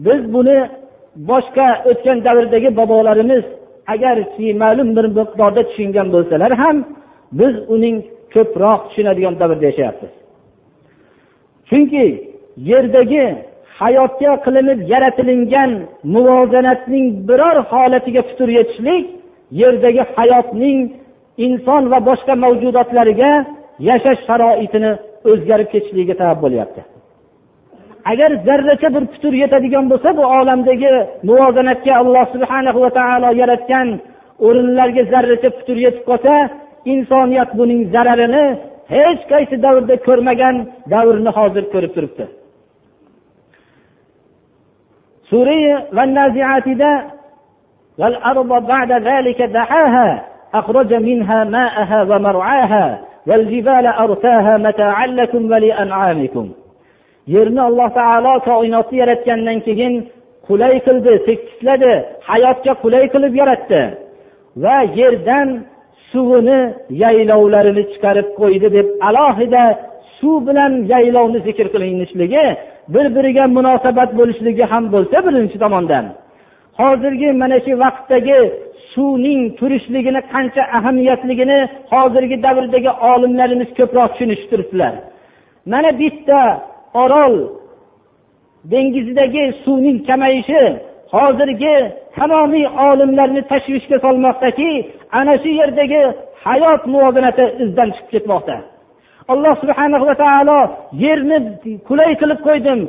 biz 0.06 0.22
buni 0.34 0.58
boshqa 1.30 1.68
o'tgan 1.90 2.18
davrdagi 2.28 2.70
bobolarimiz 2.80 3.46
agarki 3.94 4.48
ma'lum 4.64 4.90
bir 4.98 5.06
miqdorda 5.18 5.62
tushungan 5.70 6.08
bo'lsalar 6.16 6.52
ham 6.62 6.78
biz 7.40 7.54
uning 7.76 7.96
ko'proq 8.34 8.80
tushunadigan 8.88 9.36
davrda 9.42 9.66
yashayapmiz. 9.72 10.14
Chunki 11.70 12.06
yerdagi 12.70 13.26
hayotga 13.80 14.32
qilinib 14.46 14.80
yaratilingan 14.94 15.72
muvozanatning 16.14 17.06
biror 17.30 17.58
holatiga 17.72 18.22
putur 18.30 18.50
yetishlik 18.58 19.06
yerdagi 19.62 20.04
hayotning 20.16 20.80
inson 21.46 21.84
va 21.92 22.00
boshqa 22.10 22.34
mavjudotlarga 22.44 23.32
yashash 23.90 24.22
sharoitini 24.28 24.92
o'zgarib 25.32 25.68
ketishligiga 25.74 26.16
sabab 26.22 26.40
bo'lyapti. 26.46 26.82
agar 28.13 28.31
zarracha 28.47 28.89
bir 28.95 29.05
putur 29.13 29.33
yetadigan 29.43 29.85
bo'lsa 29.93 30.11
bu 30.19 30.25
olamdagi 30.39 30.93
muvozanatga 31.29 31.93
alloh 32.03 32.25
subhana 32.35 32.71
va 32.83 32.91
taolo 32.99 33.31
yaratgan 33.43 33.89
o'rinlarga 34.47 35.03
zarracha 35.13 35.51
putur 35.57 35.77
yetib 35.87 36.05
qolsa 36.11 36.35
insoniyat 36.93 37.51
buning 37.59 37.81
zararini 37.95 38.45
hech 38.95 39.23
qaysi 39.33 39.55
davrda 39.65 39.95
ko'rmagan 40.07 40.57
davrni 40.93 41.31
hozir 41.39 41.65
ko'rib 41.73 41.93
turibdi 41.97 42.25
surai 45.31 45.63
vannaziatida 45.97 46.93
والأرض 48.01 48.67
بعد 48.67 48.93
ذلك 48.93 49.43
دحاها 49.43 50.09
أخرج 50.55 50.95
منها 50.95 51.45
ماءها 51.45 52.03
ومرعاها 52.03 53.01
والجبال 53.27 53.87
أرساها 53.87 54.57
متاعا 54.57 55.07
لكم 55.07 55.43
ولأنعامكم 55.51 56.47
yerni 57.34 57.62
alloh 57.70 57.90
taolo 58.00 58.34
koinotni 58.50 58.98
yaratgandan 59.04 59.60
keyin 59.68 59.94
qulay 60.48 60.76
qildi 60.88 61.14
tekisladi 61.28 61.94
hayotga 62.30 62.74
qulay 62.84 63.06
qilib 63.14 63.34
yaratdi. 63.42 63.82
Va 64.64 64.78
yerdan 65.00 65.48
suvini 66.12 66.60
yaylovlarini 67.04 67.84
chiqarib 67.92 68.28
qo'ydi 68.40 68.68
deb 68.78 68.88
alohida 69.10 69.64
suv 70.18 70.38
bilan 70.48 70.72
yaylovni 70.94 71.40
zikr 71.48 71.68
qilinishligi 71.74 72.46
bir 72.94 73.06
biriga 73.16 73.46
munosabat 73.58 74.10
bo'lishligi 74.20 74.64
ham 74.72 74.84
bo'lsa 74.94 75.18
birinchi 75.28 75.58
tomondan. 75.64 76.06
Hozirgi 76.80 77.30
mana 77.42 77.58
shu 77.66 77.74
vaqtdagi 77.84 78.40
suvning 78.94 79.42
turishligini 79.60 80.22
qancha 80.34 80.64
ahamiyatligini 80.78 81.60
hozirgi 81.94 82.38
davrdagi 82.46 82.92
olimlarimiz 83.12 83.70
ko'proq 83.80 84.08
tushunishtiribdilar. 84.14 84.94
Mana 85.72 85.90
bitta 86.02 86.40
orol 87.04 87.36
dengizidagi 88.72 89.44
suvning 89.64 90.00
kamayishi 90.08 90.64
hozirgi 91.14 91.76
tamomiy 92.18 92.66
olimlarni 92.88 93.42
tashvishga 93.52 93.98
solmoqdaki 94.06 94.70
ana 95.20 95.34
shu 95.42 95.50
yerdagi 95.62 96.02
hayot 96.46 96.82
muvozanati 96.94 97.46
izdan 97.64 97.90
chiqib 97.96 98.10
ketmoqda. 98.14 98.56
Alloh 99.34 99.54
subhana 99.62 99.98
va 100.10 100.16
taolo 100.24 100.60
yerni 101.06 101.38
qulay 101.88 102.12
qilib 102.22 102.40
qo'ydim 102.48 102.80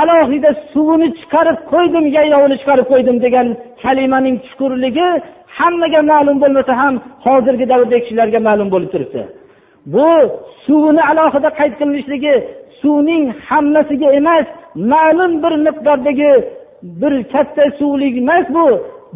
alohida 0.00 0.50
suvini 0.72 1.08
chiqarib 1.18 1.58
qo'ydim 1.72 2.04
yaylovini 2.16 2.56
chiqarib 2.60 2.86
qo'ydim 2.92 3.16
degan 3.24 3.46
kalimaning 3.82 4.36
chuqurligi 4.46 5.08
hammaga 5.58 6.00
ma'lum 6.12 6.36
bo'lmasa 6.42 6.72
ham 6.82 6.94
hozirgi 7.26 7.66
davrdagi 7.72 8.02
kishilarga 8.04 8.40
ma'lum 8.48 8.68
bo'lib 8.74 8.90
turibdi. 8.94 9.22
Bu 9.94 10.08
suvini 10.64 11.02
alohida 11.10 11.48
qayd 11.58 11.72
qilinishligi 11.80 12.34
suvning 12.80 13.24
hammasiga 13.48 14.08
emas 14.20 14.46
ma'lum 14.92 15.32
bir 15.42 15.54
miqdordagi 15.66 16.32
bir 17.00 17.12
katta 17.32 17.64
suvlik 17.78 18.14
emas 18.22 18.46
bu. 18.56 18.66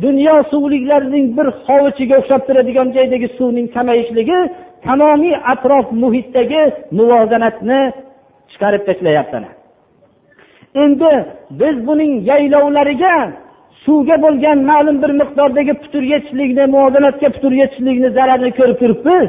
Dunyo 0.05 0.35
suvliklarining 0.51 1.27
bir 1.39 1.47
hovuchiga 1.67 2.15
o'xshab 2.21 2.43
turadigan 2.47 2.89
joydagi 2.97 3.29
suvning 3.39 3.67
kamayishligi 3.75 4.39
tamomiy 4.87 5.35
atrof 5.53 5.87
muhitdagi 6.03 6.63
muvozanatni 6.99 7.81
chiqarib 8.51 8.83
tashlayapti 8.89 9.39
endi 10.75 11.13
biz 11.61 11.87
buning 11.87 12.13
yaylovlariga 12.31 13.15
suvga 13.85 14.17
bo'lgan 14.25 14.59
ma'lum 14.71 14.97
bir 15.03 15.13
miqdordagi 15.21 15.75
putur 15.83 16.03
yetishlikni 16.13 16.65
muvozanatga 16.75 17.29
putur 17.35 17.53
yetishlikni 17.63 18.09
zararini 18.19 18.51
ko'rib 18.59 18.79
turibmiz. 18.83 19.29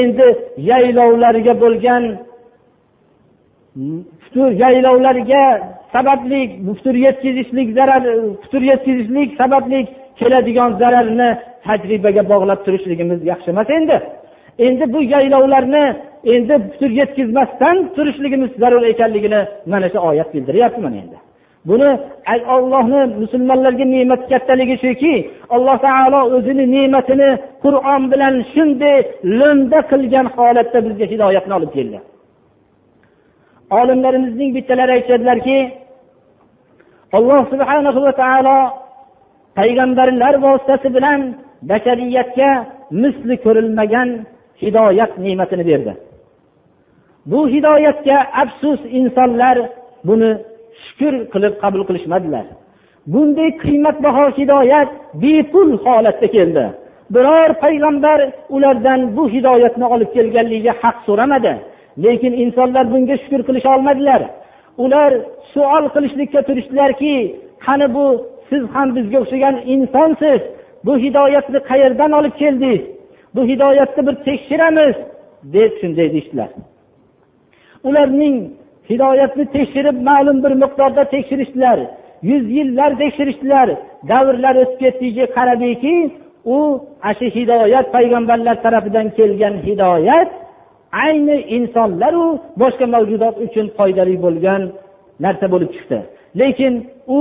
Endi 0.00 0.26
yaylovlarga 0.70 1.54
bo'lgan 1.62 2.02
putur 3.74 4.50
yaylovlarga 4.62 5.42
sababli 5.92 6.40
putur 6.66 6.94
yetkazishlik 7.06 7.68
zarar 7.78 8.02
putur 8.42 8.62
yetkazishlik 8.70 9.30
sababli 9.40 9.78
keladigan 10.20 10.70
zararni 10.80 11.28
tajribaga 11.66 12.22
bog'lab 12.32 12.60
turishligimiz 12.66 13.20
yaxshi 13.30 13.48
emas 13.54 13.68
endi. 13.78 13.96
Endi 14.66 14.84
bu 14.94 15.00
yaylovlarni 15.14 15.84
endi 16.34 16.54
putur 16.70 16.90
yetkazmasdan 17.00 17.76
turishligimiz 17.96 18.50
zarur 18.62 18.82
ekanligini 18.92 19.40
mana 19.72 19.88
shu 19.92 19.98
oyat 20.08 20.28
bildiryapti 20.34 20.80
mana 20.86 20.96
endi. 21.02 21.18
Buni 21.68 21.90
ollohni 22.56 23.00
musulmonlarga 23.22 23.84
ne'mati 23.94 24.24
kattaligi 24.32 24.76
shuki 24.84 25.14
alloh 25.54 25.76
taolo 25.86 26.20
o'zini 26.36 26.64
ne'matini 26.74 27.30
qur'on 27.64 28.02
bilan 28.12 28.34
shunday 28.52 28.96
lo'nda 29.38 29.78
qilgan 29.90 30.26
holatda 30.36 30.78
bizga 30.86 31.06
hidoyatni 31.12 31.54
olib 31.58 31.72
keldi. 31.76 31.98
Olimlarimizning 33.78 34.50
bittalari 34.56 34.92
aytishadilarki 34.96 35.58
alloh 37.18 37.42
subhanahu 37.52 38.00
va 38.06 38.12
taolo 38.22 38.58
payg'ambarlar 39.58 40.34
vositasi 40.44 40.88
bilan 40.96 41.20
bashariyatga 41.70 42.50
misli 43.02 43.34
ko'rilmagan 43.44 44.08
hidoyat 44.62 45.12
ne'matini 45.24 45.64
berdi. 45.70 45.92
Bu 47.30 47.40
hidoyatga 47.54 48.18
afsus 48.42 48.80
insonlar 48.98 49.56
buni 50.08 50.30
shukur 50.84 51.14
qilib 51.32 51.54
qabul 51.62 51.82
qilishmadilar. 51.88 52.46
Bunday 53.12 53.50
qiymatbaho 53.62 54.24
hidoyat 54.38 54.90
bepul 55.22 55.70
holatda 55.84 56.28
keldi. 56.36 56.64
Biror 57.14 57.50
payg'ambar 57.64 58.20
ulardan 58.54 59.00
bu 59.16 59.24
hidoyatni 59.34 59.86
olib 59.94 60.10
kelganligiga 60.16 60.72
haq 60.82 60.96
so'ramadi. 61.06 61.54
Lekin 61.98 62.32
insonlar 62.32 62.92
bunga 62.92 63.16
shukur 63.22 63.40
qilisha 63.48 63.76
olmadilar. 63.76 64.22
Ular 64.78 65.12
suol 65.52 65.84
qilishlikka 65.94 66.40
turishdilarki 66.48 67.14
qani 67.66 67.94
bu 67.94 68.06
siz 68.50 68.62
ham 68.74 68.88
bizga 68.96 69.18
o'xshagan 69.22 69.56
insonsiz. 69.74 70.40
Bu 70.86 70.92
hidoyatni 71.04 71.58
qayerdan 71.70 72.12
olib 72.18 72.34
keldingiz? 72.42 72.82
Bu 73.34 73.42
hidoyatni 73.50 74.06
bir 74.06 74.14
tekshiramiz 74.28 74.94
deb 75.54 75.72
shunday 75.80 76.12
deyishdilar. 76.12 76.50
Ularning 77.88 78.36
hidoyatni 78.90 79.44
tekshirib 79.56 79.96
ma'lum 80.08 80.38
bir 80.44 80.52
miqdorda 80.62 81.04
tekshirishdilar. 81.14 81.78
Yuz 82.22 82.44
yillar 82.56 82.90
tekshirishdilar. 83.02 83.68
Davrlar 84.08 84.54
o'tib 84.62 84.78
ketdiki 84.82 85.24
qaradiki 85.36 85.96
u 86.44 86.58
ana 87.02 87.14
shu 87.18 87.26
hidoyat 87.36 87.86
payg'ambarlar 87.96 88.56
tarafidan 88.64 89.06
kelgan 89.18 89.54
hidoyat 89.66 90.30
ayni 91.04 91.36
insonlaru 91.56 92.26
boshqa 92.60 92.86
mavjudot 92.94 93.36
uchun 93.46 93.66
foydali 93.78 94.14
bo'lgan 94.24 94.62
narsa 95.24 95.46
bo'lib 95.52 95.70
chiqdi. 95.74 95.98
Lekin 96.40 96.72
u 97.16 97.18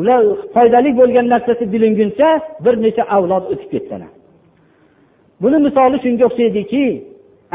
ular 0.00 0.22
foydali 0.54 0.90
bo'lgan 1.00 1.26
narsasi 1.34 1.64
bilinguncha 1.74 2.28
bir 2.64 2.74
necha 2.84 3.02
avlod 3.16 3.44
o'tib 3.52 3.68
ketdilar. 3.74 4.10
Buni 5.42 5.58
misoli 5.66 5.96
shunga 6.04 6.24
o'xshaydiki 6.28 6.84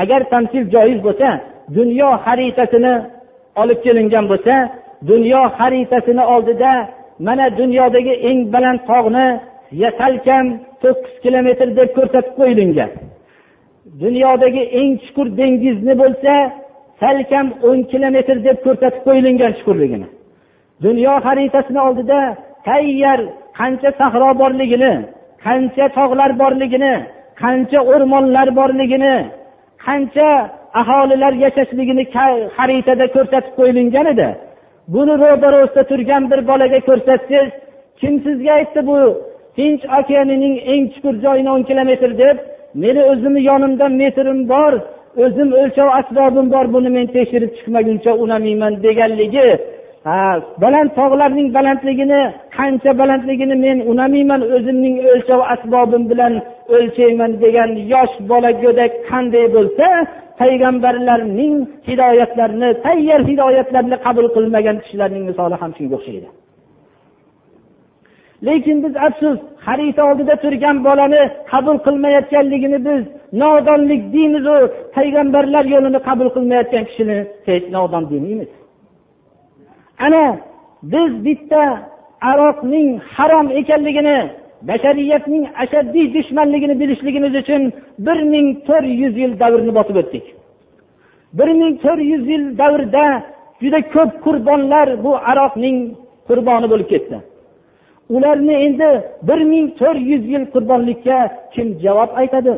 agar 0.02 0.22
tamsil 0.34 0.64
joiz 0.74 1.00
bo'lsa 1.08 1.30
dunyo 1.78 2.10
xaritasini 2.26 2.94
olib 3.62 3.80
kelingan 3.86 4.26
bo'lsa 4.32 4.56
dunyo 5.12 5.42
xaritasini 5.58 6.24
oldida 6.34 6.72
mana 7.28 7.46
dunyodagi 7.60 8.14
eng 8.30 8.40
baland 8.54 8.80
tog'ni 8.90 9.28
salkam 10.00 10.46
to'qqiz 10.84 11.16
kilometr 11.24 11.68
deb 11.78 11.90
ko'rsatib 11.98 12.34
qo'yilgan. 12.40 12.92
Dunyodagi 14.04 14.64
eng 14.80 14.92
chuqur 15.04 15.28
dengizni 15.40 15.94
bo'lsa 16.02 16.34
salkam 17.02 17.48
o'n 17.68 17.80
kilometr 17.92 18.38
deb 18.48 18.58
ko'rsatib 18.66 19.02
qo'yilgan 19.08 19.52
chuqurligini. 19.58 20.08
Dunyo 20.86 21.14
xaritasini 21.26 21.82
oldida 21.88 22.20
tayyor 22.68 23.20
qancha 23.60 23.90
sahro 24.00 24.30
borligini 24.42 24.94
qancha 25.46 25.86
tog'lar 25.98 26.32
borligini 26.42 26.94
qancha 27.42 27.80
o'rmonlar 27.92 28.48
borligini 28.60 29.16
qancha 29.86 30.30
aholilar 30.82 31.34
yashashligini 31.44 32.04
xaritada 32.58 33.06
ko'rsatib 33.16 33.54
qo'yilgan 33.60 34.08
edi. 34.14 34.30
Buni 34.94 35.14
ro'barosida 35.24 35.84
turgan 35.92 36.24
bir 36.32 36.40
bolaga 36.50 36.80
ko'rsatsangiz 36.90 37.50
kim 38.00 38.14
sizga 38.26 38.52
aytdi 38.60 38.82
bu 38.90 39.00
tinch 39.58 39.84
okeanining 40.00 40.56
eng 40.72 40.84
chuqur 40.94 41.16
joyini 41.26 41.50
o'n 41.56 41.64
kilometr 41.70 42.12
deb? 42.24 42.38
Meni 42.84 43.02
o'zimni 43.12 43.42
yonimda 43.50 43.86
metrim 44.02 44.40
bor 44.54 44.74
o'zim 45.24 45.50
o'lchov 45.62 45.90
asbobim 46.00 46.48
bor 46.54 46.66
buni 46.76 46.90
men 46.98 47.06
tekshirib 47.16 47.52
chiqmaguncha 47.58 48.12
unamayman 48.24 48.74
deganligi 48.86 49.50
ha 50.08 50.20
baland 50.64 50.90
tog'larning 51.00 51.50
balandligini 51.58 52.22
qancha 52.58 52.92
balandligini 53.02 53.56
men 53.66 53.78
unamayman 53.92 54.42
o'zimning 54.56 54.96
o'lchov 55.12 55.42
asbobim 55.54 56.04
bilan 56.12 56.34
o'lchayman 56.76 57.32
degan 57.44 57.70
yosh 57.94 58.16
bola 58.32 58.52
go'dak 58.64 58.92
qanday 59.10 59.46
bo'lsa 59.56 59.88
payg'ambarlarning 60.42 61.56
hidoyatlarini 61.90 62.70
tayyor 62.86 63.22
hidoyatlarni 63.30 63.98
qabul 64.06 64.26
qilmagan 64.36 64.78
kishilarning 64.84 65.24
misoli 65.30 65.56
ham 65.62 65.72
shunga 65.78 65.96
o'xshaydi. 66.00 66.30
Lekin 68.48 68.78
biz 68.84 68.94
afsus 69.08 69.40
xarita 69.66 70.02
oldida 70.10 70.36
turgan 70.44 70.78
bolani 70.88 71.22
qabul 71.52 71.78
qilmayotganligini 71.86 72.80
biz 72.88 73.04
nodonlik 73.42 74.02
deymizu 74.14 74.56
payg'ambarlar 74.96 75.66
yo'lini 75.74 76.00
qabul 76.08 76.28
qilmayotgan 76.36 76.84
kishini 76.90 77.18
hech 77.48 77.66
nodon 77.76 78.04
demaymiz. 78.12 78.52
Ana 80.06 80.24
biz 80.94 81.12
bitta 81.26 81.64
aroqning 82.32 82.90
harom 83.16 83.48
ekanligini 83.60 84.18
bashariyatning 84.70 85.44
ashaddiy 85.64 86.06
dushmanligini 86.16 86.76
bilishligimiz 86.82 87.34
uchun 87.42 87.62
bir 88.06 88.20
ming 88.34 88.48
to'rt 88.68 88.88
yuz 89.02 89.14
yil 89.22 89.32
davrni 89.42 89.72
bosib 89.80 89.98
o'tdik. 90.02 90.26
bir 91.34 91.50
ming 91.60 91.74
to'rt 91.84 92.02
yuz 92.12 92.24
yil 92.32 92.44
davrda 92.62 93.06
juda 93.62 93.80
ko'p 93.94 94.12
qurbonlar 94.26 94.88
bu 95.04 95.12
aroqning 95.32 95.78
qurboni 96.28 96.68
bo'lib 96.72 96.88
ketdi. 96.94 97.18
Ularni 98.16 98.56
endi 98.66 98.90
bir 99.28 99.40
ming 99.52 99.68
to'rt 99.80 100.02
yuz 100.12 100.24
yil 100.34 100.44
qurbonlikka 100.54 101.18
kim 101.54 101.68
javob 101.84 102.12
aytadi? 102.22 102.54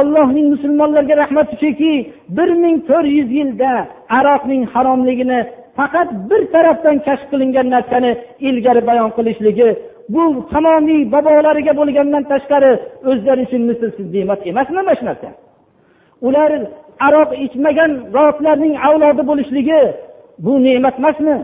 Allohning 0.00 0.46
musulmonlarga 0.54 1.14
rahmati 1.22 1.54
shuki 1.62 1.92
bir 2.36 2.50
ming 2.62 2.76
to'rt 2.88 3.08
yuz 3.18 3.28
yilda 3.38 3.72
aroqning 4.18 4.62
haromligini 4.74 5.40
faqat 5.78 6.08
bir 6.30 6.42
tarafdan 6.54 6.96
kashf 7.06 7.26
qilingan 7.32 7.66
narsani 7.74 8.10
ilgari 8.48 8.82
bayon 8.88 9.10
qilishligi 9.16 9.68
bu 10.14 10.22
tamomiy 10.52 11.00
bobolariga 11.14 11.72
bo'lgandan 11.80 12.24
tashqari 12.32 12.72
o'zlari 13.10 13.42
uchun 13.46 13.62
mislsiz 13.70 14.06
ne'mat 14.14 14.40
emasmi 14.50 14.74
mana 14.78 14.94
shu 14.98 15.04
narsa? 15.10 15.28
Ular 16.26 16.50
aroq 17.06 17.30
ichmagan 17.46 17.90
zotlarning 18.14 18.74
avlodi 18.88 19.22
bo'lishligi 19.30 19.80
bu 20.44 20.52
ne'mat 20.66 20.96
emasmi? 21.00 21.36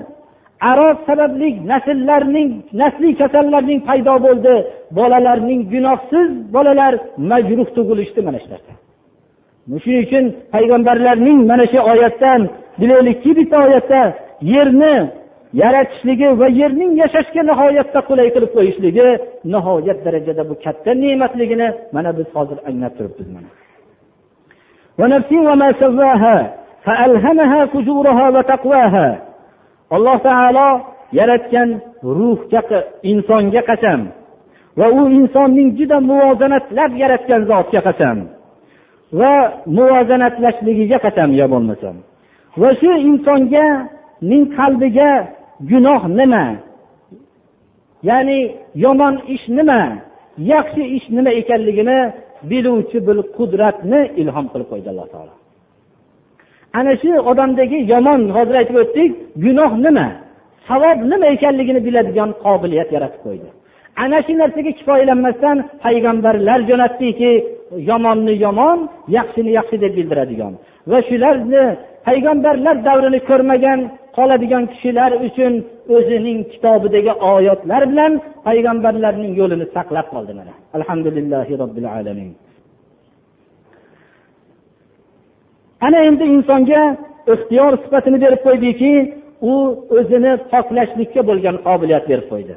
Aroz 0.61 0.97
sababli 1.07 1.49
nasllarning 1.71 2.51
nasliy 2.81 3.15
kasallarning 3.21 3.81
paydo 3.89 4.15
bo'ldi. 4.27 4.55
Bolalarning 4.99 5.61
gunohsiz 5.73 6.29
bolalar 6.55 6.95
majruh 7.31 7.69
tug'ilishdi 7.77 8.21
mana 8.27 8.39
shu 8.43 8.49
narsa. 8.53 8.73
Shuning 9.83 10.03
uchun 10.07 10.25
payg'ambarlarning 10.55 11.39
mana 11.51 11.65
shu 11.73 11.79
oyatdan 11.93 12.41
bilaylikki 12.81 13.31
bitta 13.39 13.57
oyatda 13.67 14.01
yerni 14.55 14.95
yaratishligi 15.63 16.29
va 16.41 16.49
yerning 16.61 16.93
yashashga 17.03 17.43
nihoyatda 17.51 18.01
qulay 18.09 18.29
qilib 18.35 18.51
qo'yishligi 18.57 19.09
nihoyat 19.53 19.99
darajada 20.07 20.43
bu 20.51 20.55
katta 20.65 20.91
ne'matligini 21.03 21.69
mana 21.97 22.11
biz 22.19 22.29
hozir 22.37 22.59
anglab 22.69 22.93
turibmiz 22.99 23.29
mana. 23.37 23.51
Alloh 29.97 30.17
taolo 30.29 30.69
yaratgan 31.19 31.69
ruhga 32.19 32.61
insonga 33.11 33.63
qasam 33.71 34.01
va 34.79 34.87
u 35.01 35.03
insonning 35.19 35.71
juda 35.79 35.99
muvozanatlab 36.11 36.91
yaratgan 37.03 37.43
zotga 37.51 37.81
qasam 37.89 38.19
va 39.13 39.33
muvozanatlashligiga 39.77 40.99
qasam 41.07 41.31
yo 41.41 41.47
bo'lmasam. 41.53 41.97
Va 42.61 42.71
shu 42.81 42.91
insonga 43.11 43.67
ning 44.31 44.43
qalbiga 44.57 45.11
gunoh 45.71 46.03
nima? 46.19 46.45
Ya'ni 48.09 48.39
yomon 48.85 49.15
ish 49.35 49.47
nima? 49.59 49.81
Yaxshi 50.53 50.83
ish 50.97 51.07
nima 51.17 51.31
ekanligini 51.41 51.99
biluvchi 52.51 52.99
bir 53.07 53.19
qudratni 53.37 54.01
ilhom 54.21 54.47
qilib 54.53 54.69
qo'ydi 54.73 54.89
alloh 54.93 55.09
taolo. 55.15 55.35
Ana 56.79 56.93
shu 57.03 57.11
odamdagi 57.31 57.79
yomon 57.93 58.21
hozir 58.37 58.55
aytib 58.61 58.77
o'tdik 58.83 59.11
gunoh 59.45 59.73
nima? 59.87 60.07
Savob 60.69 60.99
nima 61.13 61.27
ekanligini 61.37 61.81
biladigan 61.87 62.31
qobiliyat 62.45 62.89
yaratib 62.97 63.21
qo'ydi. 63.27 63.49
Ana 64.03 64.19
shu 64.27 64.33
narsaga 64.43 64.73
kifoyalanmasdan 64.79 65.57
payg'ambarlar 65.85 66.59
jo'natdiki 66.71 67.33
yomonni 67.91 68.35
yomon 68.45 68.79
yaxshini 69.17 69.51
yaxshi 69.59 69.77
deb 69.85 69.93
bildiradigan. 69.99 70.53
Va 70.91 70.99
shularni 71.09 71.65
payg'ambarlar 72.09 72.77
davrini 72.89 73.21
ko'rmagan 73.31 73.81
qoladigan 74.17 74.65
kishilar 74.73 75.11
uchun 75.27 75.53
o'zining 75.97 76.39
kitobidagi 76.53 77.13
oyatlar 77.33 77.83
bilan 77.91 78.13
payg'ambarlarning 78.49 79.33
yo'lini 79.41 79.67
saqlab 79.77 80.07
qoldi 80.15 80.33
mana. 80.39 80.53
Alhamdulillahi 80.79 81.53
robbil 81.63 81.89
alamin. 81.99 82.31
Ana 85.87 85.99
endi 86.09 86.25
insonga 86.37 86.83
ixtiyor 87.33 87.73
sifatini 87.83 88.19
berib 88.25 88.41
qo'ydiki 88.47 88.93
u 89.53 89.55
o'zini 89.99 90.33
poklashlikka 90.53 91.21
bo'lgan 91.29 91.57
qobiliyat 91.67 92.05
berib 92.11 92.27
qo'ydi. 92.33 92.55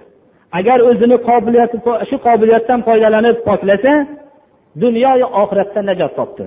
Agar 0.59 0.79
o'zini 0.89 1.17
qobiliyati 1.29 1.77
shu 2.09 2.17
qobiliyatdan 2.27 2.79
foydalanib 2.87 3.37
poklasa 3.47 3.93
dunyoyu 4.83 5.27
oxiratda 5.41 5.81
najot 5.89 6.13
topdi. 6.19 6.45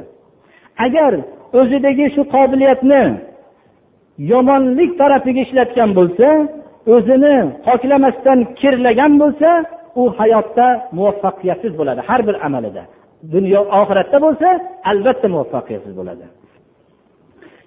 Agar 0.86 1.12
o'zidagi 1.60 2.06
shu 2.14 2.22
qobiliyatni 2.34 3.02
yomonlik 4.32 4.90
tarafiga 5.00 5.40
ishlatgan 5.46 5.90
bo'lsa 5.98 6.28
o'zini 6.94 7.36
poklamasdan 7.66 8.38
kirlagan 8.60 9.12
bo'lsa 9.22 9.50
u 10.00 10.02
hayotda 10.18 10.66
muvaffaqiyatsiz 10.96 11.72
bo'ladi 11.80 12.00
har 12.08 12.20
bir 12.28 12.36
amalida. 12.46 12.82
Dunyo 13.34 13.60
oxiratda 13.80 14.18
bo'lsa 14.26 14.48
albatta 14.90 15.26
muvaffaqiyatsiz 15.34 15.94
bo'ladi. 16.00 16.24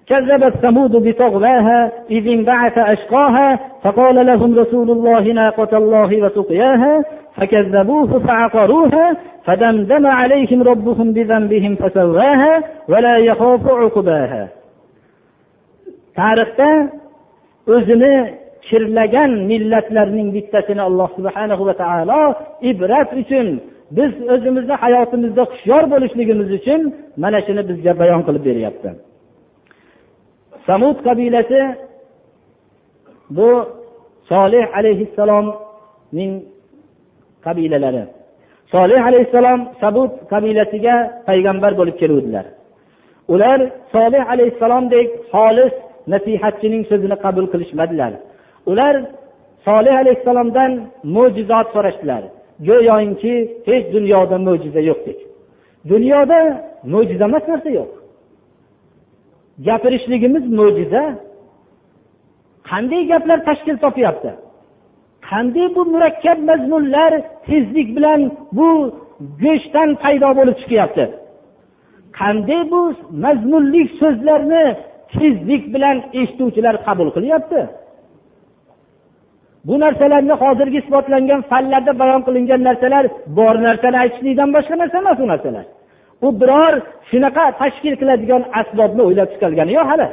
كذبت 0.07 0.53
ثمود 0.61 0.91
بطغواها 0.91 1.91
إذ 2.11 2.27
انبعث 2.27 2.77
أشقاها 2.77 3.59
فقال 3.83 4.25
لهم 4.25 4.59
رسول 4.59 4.91
الله 4.91 5.21
ناقة 5.21 5.77
الله 5.77 6.21
وسقياها 6.23 7.03
فكذبوه 7.35 8.19
فعقروها 8.19 9.17
فدمدم 9.45 10.07
عليهم 10.07 10.63
ربهم 10.63 11.13
بذنبهم 11.13 11.75
فسواها 11.75 12.63
ولا 12.89 13.17
يخاف 13.17 13.67
عقباها 13.67 14.47
tarixda 16.19 16.69
o'zini 17.75 18.13
kirlagan 18.67 19.31
millatlarning 19.51 20.29
bittasini 20.35 20.81
alloh 20.89 21.09
subhanahu 21.17 21.63
va 21.67 21.73
taolo 21.83 22.21
ibrat 22.71 23.09
uchun 23.21 23.47
biz 23.97 24.11
o'zimizni 24.33 24.75
hayotimizda 24.83 25.43
hushyor 25.51 25.83
bo'lishligimiz 25.93 26.49
uchun 26.59 26.81
mana 27.23 27.39
shuni 27.45 27.61
bizga 27.69 27.93
bayon 28.01 28.21
qilib 28.27 28.43
beryapti 28.49 28.89
Samud 30.68 30.96
qabilasi 31.06 31.60
bu 33.36 33.50
solih 34.30 34.64
alayhissalomning 34.78 36.32
qabilalari. 37.46 38.04
Solih 38.74 39.00
alayhissalom 39.08 39.60
sabud 39.82 40.10
qabilasiga 40.32 40.96
payg'ambar 41.28 41.72
bo'lib 41.80 41.96
keluvdilar. 42.02 42.46
Ular 43.34 43.58
solih 43.94 44.22
alayhissalomdek 44.32 45.08
xolis 45.32 45.74
nasihatchining 46.12 46.82
so'zini 46.90 47.16
qabul 47.24 47.46
qilishmadilar. 47.52 48.12
Ular 48.70 48.94
solih 49.66 49.94
alayhissalomdan 50.02 50.70
mo'jizot 51.16 51.66
so'rashdilar. 51.74 52.22
Go'yoki 52.68 53.34
hech 53.68 53.84
dunyoda 53.96 54.36
mo'jiza 54.46 54.80
yo'qdek. 54.90 55.18
Dunyoda 55.92 56.40
mo'jiza 56.92 57.24
emas 57.30 57.44
narsa 57.52 57.70
yo'q. 57.78 57.90
Gapirishligimiz 59.66 60.44
mo'jiza. 60.58 61.02
Qanday 62.70 63.02
gaplar 63.12 63.38
tashkil 63.48 63.76
topyapti? 63.84 64.30
Qanday 65.28 65.66
bu 65.76 65.82
murakkab 65.92 66.38
mazmunlar 66.50 67.12
tezlik 67.46 67.88
bilan 67.96 68.20
bu 68.56 68.68
go'shtdan 69.42 69.88
paydo 70.02 70.28
bo'lib 70.38 70.56
chiqyapti? 70.62 71.04
Qanday 72.20 72.62
bu 72.72 72.80
mazmunli 73.24 73.82
so'zlarni 74.00 74.64
tezlik 75.14 75.62
bilan 75.74 75.96
eshituvchilar 76.20 76.74
qabul 76.86 77.08
qilyapti? 77.16 77.60
Bu 79.66 79.74
narsalarni 79.84 80.34
hozirgi 80.42 80.78
isbotlangan 80.82 81.40
fanlarda 81.50 81.92
bayon 82.02 82.20
qilingan 82.26 82.60
narsalar 82.68 83.04
bor 83.38 83.54
narsani 83.66 83.96
aytishlikdan 84.02 84.48
boshqa 84.56 84.74
narsa 84.82 84.96
emas 85.02 85.18
u 85.24 85.26
narsalar. 85.32 85.64
U 86.26 86.28
biror 86.40 86.74
shunaqa 87.10 87.44
tashkil 87.60 87.94
qiladigan 88.00 88.42
asbobni 88.60 89.02
o'ylab 89.08 89.28
chiqargani 89.32 89.72
yo'q 89.78 89.86
hali. 89.90 90.08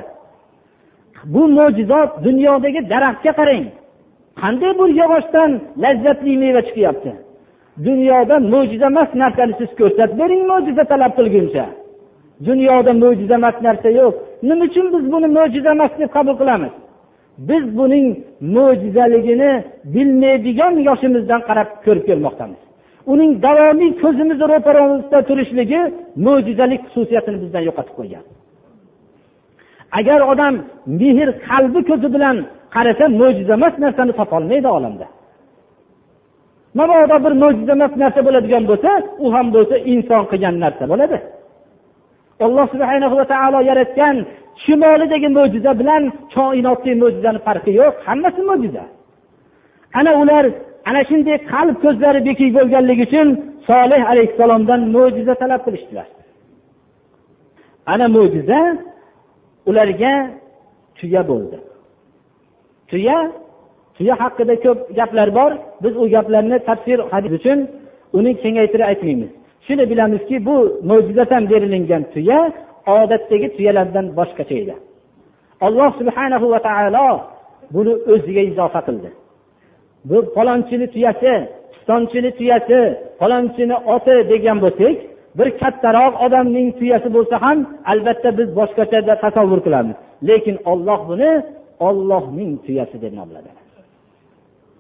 Bu 1.33 1.43
mo'jizot 1.57 2.11
dunyodagi 2.27 2.81
daraxtga 2.93 3.31
qarang. 3.39 3.65
Qanday 4.41 4.71
bir 4.79 4.89
yog'ochdan 5.01 5.51
lazzatli 5.83 6.33
meva 6.43 6.61
chiqyapti? 6.67 7.11
Dunyoda 7.87 8.35
mo'jiza 8.53 8.87
emas 8.93 9.09
narsani 9.21 9.53
siz 9.59 9.71
ko'rsatib 9.79 10.17
bering 10.21 10.43
mo'jiza 10.51 10.83
talab 10.91 11.11
qilguncha. 11.17 11.65
Dunyoda 12.47 12.91
mo'jiza 13.03 13.35
emas 13.41 13.57
narsa 13.67 13.89
yo'q. 13.99 14.13
Nima 14.47 14.63
uchun 14.67 14.85
biz 14.93 15.05
buni 15.13 15.27
mo'jiza 15.37 15.69
emas 15.77 15.91
deb 15.99 16.09
qabul 16.17 16.35
qilamiz? 16.41 16.73
Biz 17.49 17.63
buning 17.77 18.05
mo'jizaligini 18.55 19.51
bilmaydigan 19.93 20.73
yoshimizdan 20.87 21.41
qarab 21.49 21.69
ko'rib 21.85 22.03
kelmoqdamiz. 22.09 22.61
Uning 23.11 23.31
davomiy 23.45 23.91
ko'zimizni 24.03 24.45
ro'paramizda 24.53 25.19
turishligi 25.29 25.81
mo'jizalik 26.25 26.81
xususiyatini 26.85 27.37
bizdan 27.43 27.63
yo'qotib 27.67 27.95
qo'ygan. 27.99 28.23
Agar 29.99 30.19
odam 30.31 30.53
mehr 31.01 31.29
qalbi 31.47 31.79
ko'zi 31.89 32.07
bilan 32.15 32.37
qarasa 32.75 33.05
mo'jiza 33.21 33.53
emas 33.59 33.75
narsani 33.83 34.13
topolmaydi 34.19 34.69
olamda. 34.77 35.07
Mabodo 36.79 37.17
bir 37.25 37.33
mo'jiza 37.43 37.73
emas 37.77 37.93
narsa 38.03 38.19
bo'ladigan 38.27 38.63
bo'lsa 38.71 38.91
u 39.25 39.27
ham 39.35 39.47
bo'lsa 39.55 39.75
inson 39.93 40.23
qilgan 40.31 40.55
narsa 40.63 40.83
bo'ladi. 40.91 41.17
Alloh 42.45 42.65
subhana 42.73 43.07
va 43.19 43.25
taolo 43.33 43.59
yaratgan 43.69 44.15
shimolidagi 44.63 45.29
mo'jiza 45.37 45.71
bilan 45.81 46.03
koinotdagi 46.35 46.95
mo'jizani 47.03 47.39
farqi 47.47 47.71
yo'q. 47.81 47.93
Hammasi 48.07 48.41
mo'jiza. 48.49 48.83
Ana 49.99 50.11
ular 50.21 50.45
ana 50.89 51.01
shunday 51.09 51.37
qalb 51.53 51.75
ko'zlari 51.83 52.19
bekik 52.27 52.49
bo'lganligi 52.57 53.03
uchun 53.07 53.27
solih 53.69 54.01
alayhissalomdan 54.11 54.81
mo'jiza 54.95 55.33
talab 55.41 55.61
qilishdilar. 55.65 56.07
Ana 57.93 58.05
mo'jiza 58.15 58.59
ularga 59.69 60.13
tuya 60.97 61.21
bo'ldi. 61.29 61.57
Tuya 62.89 63.17
tuya 63.97 64.13
haqida 64.21 64.55
ko'p 64.65 64.79
gaplar 64.97 65.29
bor. 65.37 65.51
Biz 65.83 65.93
u 66.01 66.03
gaplarni 66.15 66.57
tafsir 66.69 66.99
hadis 67.13 67.31
uchun 67.39 67.59
uni 68.17 68.31
kengaytirib 68.41 68.85
aytmaymiz. 68.91 69.31
Shuni 69.65 69.83
bilamizki 69.91 70.35
bu 70.47 70.57
mo'jizatan 70.89 71.43
berilingan 71.51 72.03
tuya 72.13 72.39
odatdagi 73.03 73.47
tuyalardan 73.55 74.05
boshqacha 74.17 74.55
edi. 74.63 74.75
Alloh 75.65 75.89
subhanahu 75.99 76.45
va 76.53 76.59
taolo 76.67 77.07
buni 77.75 77.93
o'ziga 78.13 78.41
izofa 78.51 78.81
qildi. 78.87 79.09
Bu 80.09 80.17
falonchini 80.35 80.87
tuyasi 80.95 81.33
pistonchini 81.71 82.31
tuyasi 82.39 82.79
falonchini 83.19 83.75
oti 83.95 84.15
degan 84.31 84.57
bo'lsak 84.65 84.95
bir 85.37 85.47
kattaroq 85.61 86.13
odamning 86.25 86.67
tuyasi 86.79 87.09
bo'lsa 87.15 87.35
ham 87.45 87.57
albatta 87.91 88.29
biz 88.39 88.49
boshqacha 88.59 88.99
tasavvur 89.23 89.59
qilamiz. 89.65 89.95
Lekin 90.27 90.55
olloh 90.71 90.99
buni 91.09 91.31
ollohning 91.87 92.51
tuyasi 92.65 92.97
deb 93.03 93.13
nomladi. 93.19 93.51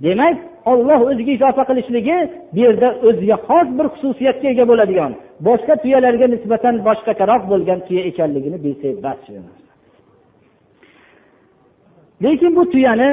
Demak 0.03 0.37
olloh 0.71 0.99
o'ziga 1.09 1.31
izofa 1.37 1.63
qilishligi 1.69 2.17
bu 2.53 2.59
yerda 2.65 2.89
o'ziga 3.07 3.37
xos 3.47 3.67
bir 3.77 3.87
xususiyatga 3.93 4.47
ega 4.53 4.65
bo'ladigan 4.71 5.11
boshqa 5.47 5.73
tuyalarga 5.83 6.27
nisbatan 6.35 6.75
boshqacharoq 6.87 7.43
bo'lgan 7.51 7.79
tuya 7.87 8.01
ekanligini 8.09 8.57
bilsak 8.65 8.95
bas 9.05 9.19
lekin 12.23 12.51
bu 12.57 12.63
tuyani 12.73 13.09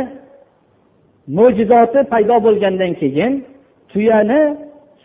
mo'jizoti 1.37 1.99
paydo 2.11 2.37
bo'lgandan 2.45 2.91
keyin 3.01 3.33
tuyani 3.91 4.41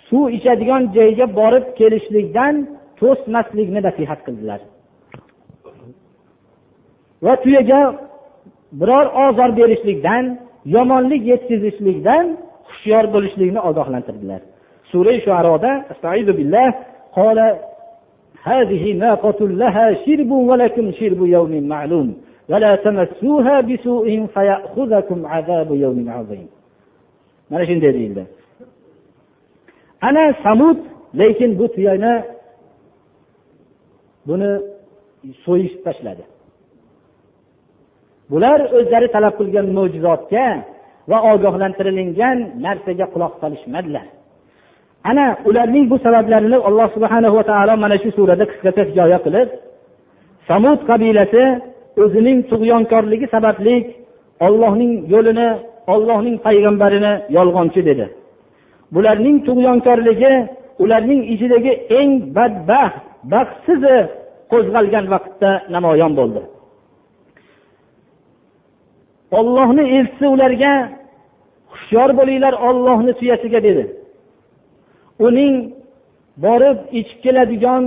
suv 0.09 0.24
ichadigan 0.37 0.83
joyga 0.97 1.26
borib 1.39 1.64
kelishlikdan 1.78 2.55
to'smaslikni 3.01 3.80
nasihat 3.89 4.20
qildilar 4.26 4.61
va 7.24 7.35
tuyaga 7.45 7.80
biror 8.80 9.07
ozor 9.24 9.51
berishlikdan 9.61 10.24
yomonlik 10.76 11.22
yetkazishlikdan 11.33 12.24
hushyor 12.68 13.05
bo'lishlikni 13.14 13.61
ogohlantirdilar 13.68 14.41
sura 14.91 15.14
shuaroda 15.24 15.72
قال 17.18 17.39
هذه 18.43 18.93
ناقة 18.93 19.41
لها 19.62 19.87
شرب 20.05 20.30
ولكم 20.30 20.93
شرب 20.93 21.20
يوم 21.37 21.68
معلوم 21.68 22.09
mana 27.52 27.64
shunday 27.70 27.91
deyildi. 27.98 28.24
Ana 30.08 30.24
samud 30.43 30.78
lekin 31.20 31.52
bu 31.60 31.66
tuyani 31.76 32.14
buni 34.28 34.52
so'yishib 35.45 35.82
tashladi. 35.88 36.24
Bular 38.32 38.60
o'zlari 38.78 39.08
talab 39.16 39.34
qilgan 39.39 39.68
mo'jizotga 39.78 40.45
va 41.12 41.18
ogohlantirilgan 41.32 42.38
narsaga 42.66 43.06
quloq 43.14 43.34
solishmadilar. 43.41 44.06
Ana 45.10 45.26
ularning 45.50 45.86
bu 45.91 45.98
sabablarini 46.06 46.58
alloh 46.70 46.88
subhanahu 46.95 47.36
va 47.39 47.43
taolo 47.52 47.74
mana 47.84 47.95
shu 48.04 48.10
surada 48.18 48.45
qisqacha 48.52 48.84
hikoya 48.89 49.20
qilib 49.26 49.50
samud 50.50 50.80
qabilasi 50.89 51.43
o'zining 52.04 52.39
tug'yonkorligi 52.52 53.28
sababli 53.36 53.76
ollohning 54.48 54.93
yo'lini 55.14 55.50
ollohning 55.93 56.36
payg'ambarini 56.45 57.14
yolg'onchi 57.38 57.82
dedi. 57.89 58.06
Bularning 58.93 59.38
tug'yonkorligi 59.48 60.34
ularning 60.84 61.22
ichidagi 61.34 61.74
eng 62.00 62.12
badbaxt 62.38 63.04
baxtsizi 63.34 63.98
qo'zg'algan 64.52 65.06
vaqtda 65.14 65.52
namoyon 65.76 66.14
bo'ldi. 66.20 66.41
Ollohni 69.39 69.84
elchisi 69.98 70.28
ularga 70.36 70.74
hushyor 71.72 72.10
bo'linglar 72.20 72.54
ollohni 72.68 73.14
tuyasiga 73.20 73.60
dedi. 73.68 73.84
Uning 75.28 75.56
borib 76.45 76.78
ichib 77.00 77.20
keladigan 77.26 77.84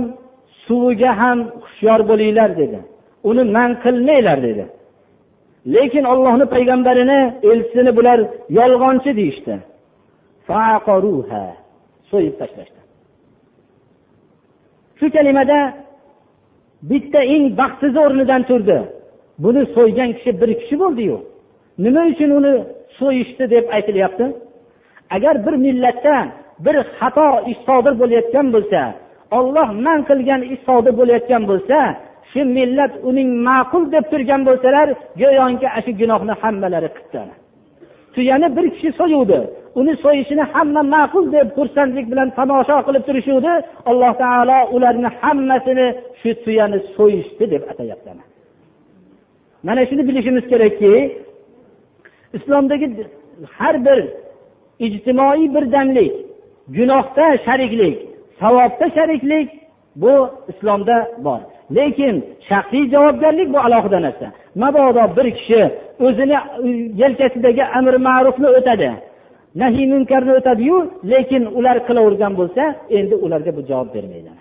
suviga 0.65 1.11
ham 1.21 1.39
hushyor 1.63 1.99
bo'linglar 2.09 2.49
dedi. 2.61 2.79
Uni 3.29 3.43
man 3.55 3.71
qilmanglar 3.83 4.37
dedi. 4.47 4.65
Lekin 5.73 6.03
ollohni 6.13 6.45
payg'ambarini 6.53 7.19
elchisini 7.49 7.91
bular 7.97 8.19
yolg'onchi 8.57 9.11
deyishdi. 9.19 9.55
So'yib 12.11 12.35
tashlashdi. 12.39 12.81
Shu 14.97 15.05
kalimada 15.15 15.59
bitta 16.89 17.19
eng 17.33 17.45
baxtsiz 17.59 17.93
o'rnidan 18.03 18.41
turdi. 18.49 18.79
Buni 19.43 19.61
so'ygan 19.75 20.09
kishi 20.17 20.31
bir 20.41 20.49
kishi 20.61 20.75
bo'ldiyu 20.83 21.17
nima 21.83 22.01
uchun 22.11 22.31
uni 22.39 22.53
so'yishdi 22.99 23.43
deb 23.53 23.65
aytilyapti? 23.75 24.25
Agar 25.15 25.35
bir 25.45 25.55
millatda 25.65 26.15
bir 26.65 26.75
xato 26.97 27.29
ish 27.51 27.61
sodir 27.67 27.93
bo'layotgan 28.01 28.47
bo'lsa 28.55 28.81
olloh 29.37 29.69
man 29.85 29.99
qilgan 30.09 30.41
ish 30.53 30.61
sodir 30.67 30.93
bo'layotgan 30.99 31.43
bo'lsa 31.51 31.77
shu 32.31 32.41
millat 32.57 32.93
uning 33.09 33.29
ma'qul 33.47 33.83
deb 33.93 34.05
turgan 34.11 34.41
bo'lsalar 34.47 34.87
go'yoki 35.21 35.67
ana 35.69 35.81
shu 35.85 35.91
gunohni 36.01 36.33
hammalari 36.41 36.89
qildi 36.97 37.33
tuyani 38.13 38.55
bir 38.57 38.69
kishi 38.69 38.91
so'yuvdi. 38.99 39.39
Uni 39.75 39.93
so'yishini 40.03 40.43
hamma 40.53 40.81
ma'qul 40.95 41.25
deb 41.35 41.47
xursandlik 41.57 42.05
bilan 42.11 42.29
tomosha 42.37 42.77
qilib 42.87 43.03
turishuvdi. 43.07 43.53
Alloh 43.89 44.13
taolo 44.23 44.57
ularni 44.75 45.09
hammasini 45.21 45.87
shu 46.21 46.29
tuyani 46.43 46.79
so'yishdi 46.97 47.45
deb 47.53 47.63
atayapti. 47.71 48.11
Mana 49.67 49.81
shuni 49.89 50.03
bilishimiz 50.07 50.45
kerakki 50.51 50.93
islomdagi 52.37 52.87
har 53.57 53.75
bir 53.85 53.99
ijtimoiy 54.85 55.45
birdamlik 55.55 56.13
gunohda 56.77 57.25
shariklik 57.45 57.97
savobda 58.39 58.85
shariklik 58.97 59.49
bu 60.01 60.13
islomda 60.51 60.97
bor. 61.25 61.41
Lekin 61.77 62.15
shaxsiy 62.49 62.83
javobgarlik 62.93 63.47
bu 63.53 63.59
alohida 63.67 63.99
narsa. 64.05 64.27
Mabodo 64.61 65.03
bir 65.17 65.27
kishi 65.37 65.61
o'zini 66.05 66.37
yelkasidagi 67.01 67.63
amr 67.77 67.93
ma'rufni 68.07 68.49
o'tadi. 68.59 68.91
Nahiy 69.61 69.85
munkarni 69.93 70.31
o'tadiyu 70.39 70.77
lekin 71.11 71.43
ular 71.57 71.77
qilavergan 71.87 72.33
bo'lsa 72.39 72.63
endi 72.97 73.15
ularga 73.25 73.51
bu 73.57 73.61
javob 73.69 73.89
bermaydi. 73.95 74.31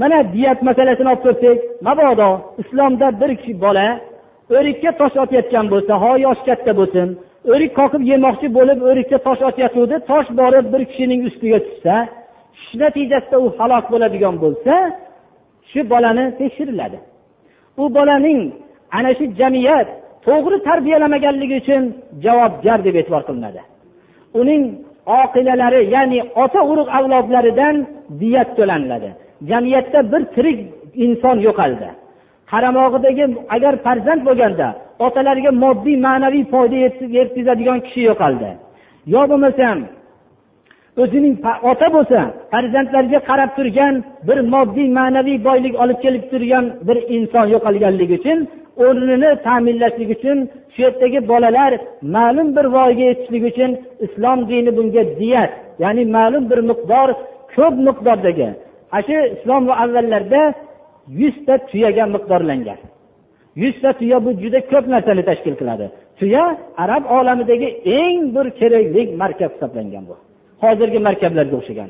Mana 0.00 0.18
diyat 0.34 0.58
masalasini 0.68 1.08
olib 1.12 1.22
ko'rsak 1.26 1.58
mabodo 1.86 2.30
islomda 2.62 3.06
bir 3.20 3.30
kishi 3.40 3.54
bola 3.64 3.86
o'rikka 4.56 4.90
tosh 5.00 5.16
otayotgan 5.24 5.66
bo'lsa 5.72 5.92
ho 6.02 6.10
yoshi 6.26 6.44
katta 6.48 6.72
bo'lsin 6.80 7.08
o'rik 7.52 7.72
qoqib 7.78 8.02
yemoqchi 8.12 8.48
bo'lib 8.58 8.78
o'rikka 8.90 9.18
tosh 9.26 9.42
otayotgandi 9.48 9.96
tosh 10.10 10.28
borib 10.40 10.66
bir 10.72 10.82
kishining 10.90 11.20
ustiga 11.28 11.58
tushsa 11.66 11.94
tush 12.56 12.72
natijasida 12.82 13.36
u 13.44 13.46
halok 13.58 13.84
bo'ladigan 13.92 14.34
bo'lsa 14.44 14.74
shu 15.70 15.80
bolani 15.92 16.24
tekshiriladi. 16.38 16.98
U 17.82 17.84
bolaning 17.96 18.40
ana 18.98 19.10
shu 19.18 19.24
jamiyat 19.40 19.88
to'g'ri 20.26 20.56
tarbiyalamaganligi 20.68 21.56
uchun 21.62 21.82
javobgar 22.24 22.78
deb 22.86 22.94
e'tibor 23.00 23.22
qilinadi. 23.28 23.60
Uning 24.40 24.62
oqilalari 25.22 25.80
ya'ni 25.94 26.18
ota 26.44 26.60
urug' 26.70 26.90
avlodlaridan 26.98 27.76
diyat 28.20 28.48
to'laniladi. 28.58 29.10
Jamiyatda 29.50 29.98
bir 30.12 30.22
tirik 30.34 30.58
inson 31.04 31.36
yo'qoldi. 31.46 31.88
Qaramog'idagi 32.50 33.24
agar 33.54 33.74
farzand 33.84 34.20
bo'lganda 34.28 34.68
otalariga 35.06 35.50
moddiy 35.64 35.96
ma'naviy 36.06 36.44
foyda 36.52 36.76
yetkazadigan 37.18 37.78
kishi 37.86 38.00
yo'qoldi. 38.10 38.50
Yo 39.14 39.22
bo'lmasam 39.30 39.78
o'zining 41.02 41.34
ota 41.70 41.88
bo'lsa 41.96 42.20
farzandlariga 42.52 43.20
qarab 43.30 43.50
turgan 43.58 43.94
bir 44.28 44.38
moddiy 44.54 44.88
ma'naviy 44.98 45.38
boylik 45.48 45.74
olib 45.82 45.98
kelib 46.04 46.24
turgan 46.32 46.64
bir 46.88 46.98
inson 47.16 47.46
yo'qolganligi 47.54 48.14
uchun 48.20 48.38
o'rnini 48.84 49.30
ta'minlashlik 49.46 50.10
uchun 50.16 50.38
shu 50.72 50.78
yerdagi 50.86 51.18
bolalar 51.30 51.72
ma'lum 52.16 52.48
bir 52.56 52.66
voyaga 52.74 53.04
yetishlik 53.10 53.44
uchun 53.50 53.70
islom 54.06 54.38
dini 54.50 54.70
bunga 54.78 55.02
diyat 55.20 55.52
ya'ni 55.82 56.02
ma'lum 56.16 56.44
bir 56.50 56.60
miqdor 56.70 57.08
ko'p 57.56 57.74
miqdordagi. 57.88 58.48
Ana 58.96 59.02
shu 59.06 59.16
islom 59.34 59.62
avvallarda 59.84 60.42
yuzta 61.20 61.54
tuyaga 61.70 62.04
miqdorlangan. 62.14 62.78
Yuzta 63.62 63.90
tuya 63.98 64.18
bu 64.24 64.30
juda 64.42 64.60
ko'p 64.72 64.84
narsani 64.94 65.22
tashkil 65.30 65.54
qiladi. 65.60 65.86
Tuya 66.18 66.44
arab 66.84 67.04
olamidagi 67.16 67.68
eng 68.00 68.20
bir 68.34 68.46
kerakli 68.60 69.02
markaz 69.22 69.50
hisoblangan 69.54 70.04
bu. 70.10 70.16
Hozirgi 70.62 70.98
markablarga 71.08 71.56
o'xshagan. 71.60 71.88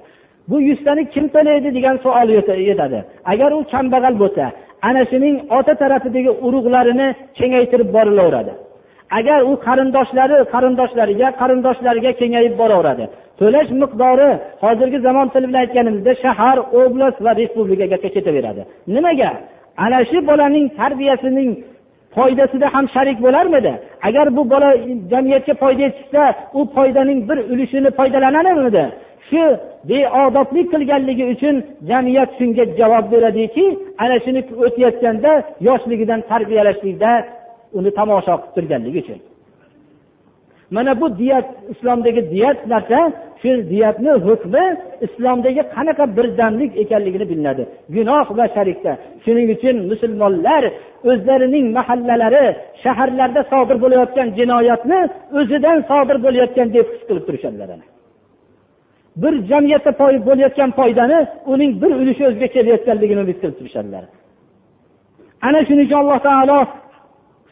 Bu 0.50 0.56
yuztani 0.68 1.02
kim 1.14 1.24
to'laydi 1.34 1.68
degan 1.76 1.96
savol 2.04 2.28
yetadi. 2.70 2.98
Agar 3.32 3.50
u 3.58 3.60
kambag'al 3.72 4.14
bo'lsa 4.22 4.44
ana 4.88 5.02
shuning 5.10 5.36
ota 5.58 5.74
tarafidagi 5.82 6.30
urug'larini 6.46 7.08
kengaytirib 7.38 7.88
borilaveradi. 7.96 8.52
Agar 9.18 9.40
u 9.50 9.52
qarindoshlari 9.66 10.36
qarindoshlariga 10.54 11.28
qarindoshlariga 11.40 12.10
kengayib 12.20 12.54
boraveradi. 12.60 13.04
To'lash 13.40 13.70
miqdori 13.82 14.28
hozirgi 14.64 14.98
zamon 15.06 15.26
tili 15.32 15.46
bilan 15.48 15.60
aytganimizda 15.64 16.12
shahar 16.24 16.56
oblast 16.80 17.18
va 17.24 17.32
respublikagacha 17.40 18.08
ketaveradi. 18.16 18.62
Nimaga? 18.94 19.30
Ana 19.84 19.98
shu 20.10 20.18
bolaning 20.30 20.66
tarbiyasining 20.80 21.50
foydasida 22.16 22.66
ham 22.74 22.86
sharik 22.94 23.18
bo'larmidi? 23.26 23.72
Agar 24.08 24.26
bu 24.36 24.42
bola 24.52 24.70
jamiyatga 25.12 25.54
foyda 25.62 25.82
yetishsa 25.86 26.22
u 26.58 26.60
foydaning 26.76 27.20
bir 27.28 27.38
ulushini 27.52 27.90
foydalanarmidi? 27.98 28.84
Shu 29.28 29.42
beodoblik 29.88 30.66
qilganligi 30.72 31.24
uchun 31.34 31.56
jamiyat 31.90 32.30
shunga 32.38 32.64
javob 32.80 33.04
beradiki 33.12 33.64
ana 34.02 34.16
shuni 34.24 34.40
o'tayotganda 34.66 35.32
yoshligidan 35.68 36.20
tarbiyalashlikda 36.30 37.10
uni 37.78 37.90
tomosha 37.98 38.34
qilib 38.36 38.52
turganligi 38.54 38.98
uchun. 39.04 39.18
Mana 40.70 41.00
bu 41.00 41.06
diyat 41.18 41.48
islomdagi 41.72 42.30
diyat 42.30 42.58
narsa 42.72 43.12
shu 43.42 43.50
hukmi 44.28 44.64
islomdagi 45.06 45.62
qanaqa 45.74 46.04
birdamlik 46.16 46.72
ekanligini 46.82 47.26
bilinadi. 47.30 47.62
Gunoh 47.94 48.26
va 48.38 48.46
sharikda. 48.56 48.92
Shuning 49.24 49.48
uchun 49.56 49.76
musulmonlar 49.90 50.62
o'zlarining 51.10 51.66
mahallalari 51.78 52.46
shaharlarda 52.82 53.42
sodir 53.52 53.76
bo'layotgan 53.84 54.28
jinoyatni 54.38 55.00
o'zidan 55.38 55.78
sodir 55.90 56.16
bo'layotgan 56.24 56.68
deb 56.76 56.86
his 56.92 57.02
qilib 57.08 57.24
turishadilar. 57.28 57.68
Bir 59.22 59.34
jamiyatda 59.50 59.92
bo'layotgan 60.28 60.70
foydani 60.78 61.18
uning 61.52 61.72
bir 61.82 61.92
ulushi 62.00 62.22
o'ziga 62.28 62.48
kelayotganligini 62.56 63.20
umid 63.24 63.38
qilib 63.42 63.56
turishadilar. 63.60 64.04
Ana 65.46 65.60
shuning 65.68 65.86
uchun 65.88 65.98
alloh 66.02 66.18
taolo 66.28 66.58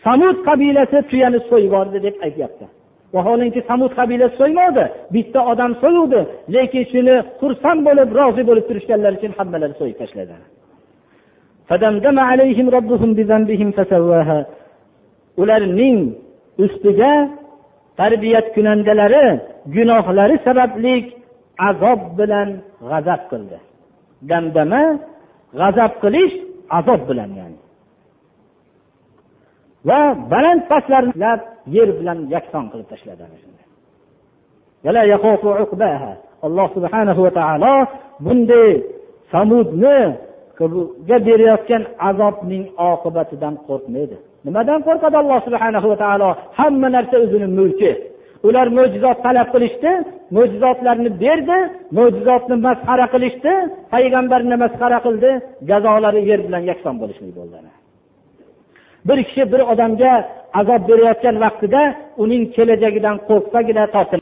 samud 0.05 0.37
qabilasi 0.49 0.99
tuyani 1.11 1.39
so'yib 1.49 1.67
yubordi 1.67 1.99
deb 2.07 2.15
aytyapti. 2.27 2.67
Vaholanki 3.15 3.61
samud 3.69 3.93
qabilasi 3.99 4.35
so'ymadi 4.41 4.85
bitta 5.15 5.41
odam 5.53 5.73
so'yuvdi 5.83 6.21
lekin 6.55 6.85
shuni 6.93 7.15
xursand 7.41 7.81
bo'lib 7.87 8.09
rozi 8.19 8.43
bo'lib 8.49 8.65
turishganlari 8.69 9.15
uchun 9.19 9.33
hammalari 9.39 9.75
so'yib 9.81 9.97
tashladi. 10.03 10.35
Ularning 15.43 15.99
ustiga 16.65 17.13
tarbiyat 18.01 18.47
kunandalari 18.55 19.27
gunohlari 19.75 20.37
sababli 20.47 20.95
azob 21.69 22.01
bilan 22.19 22.49
g'azab 22.91 23.23
qildi. 23.31 23.59
Damdama 24.31 24.83
g'azab 25.61 25.93
qilish 26.03 26.35
azob 26.79 27.01
bilan 27.11 27.31
ya'ni. 27.41 27.64
Va 29.89 30.01
baland 30.33 30.63
pastlarni 30.71 31.13
yer 31.77 31.89
bilan 31.99 32.19
yakson 32.35 32.65
qilib 32.73 32.89
tashladi 32.93 33.23
alloh 36.47 36.69
subhanahu 36.77 37.21
va 37.27 37.33
taolo 37.41 37.75
bunday 38.25 38.71
samudni 39.33 39.99
berayotgan 41.27 41.83
azobning 42.09 42.65
oqibatidan 42.91 43.55
qo'rqmaydi. 43.69 44.17
Nimadan 44.47 44.81
qo'rqadi 44.87 45.17
alloh 45.23 45.39
subhanahu 45.47 45.87
va 45.93 45.97
taolo? 46.05 46.29
Hamma 46.59 46.89
narsa 46.97 47.17
o'zini 47.25 47.49
mulki. 47.59 47.93
Ular 48.47 48.67
mo'jizot 48.79 49.19
talab 49.27 49.49
qilishdi 49.55 49.93
mo'jizotlarni 50.37 51.11
berdi 51.25 51.59
mo'jizotni 51.97 52.57
masxara 52.67 53.07
qilishdi 53.15 53.53
payg'ambarni 53.93 54.57
masxara 54.65 54.99
qildi 55.07 55.31
jazolari 55.71 56.21
yer 56.31 56.41
bilan 56.47 56.63
yakson 56.71 56.95
bo'lishlik 57.03 57.33
bo'ldi 57.39 57.74
bir 59.09 59.25
kishi 59.25 59.53
bir 59.53 59.61
odamga 59.73 60.13
azob 60.61 60.83
berayotgan 60.89 61.37
vaqtida 61.45 61.83
uning 62.23 62.43
kelajagidan 62.57 63.17
qo'rqsagina 63.29 63.85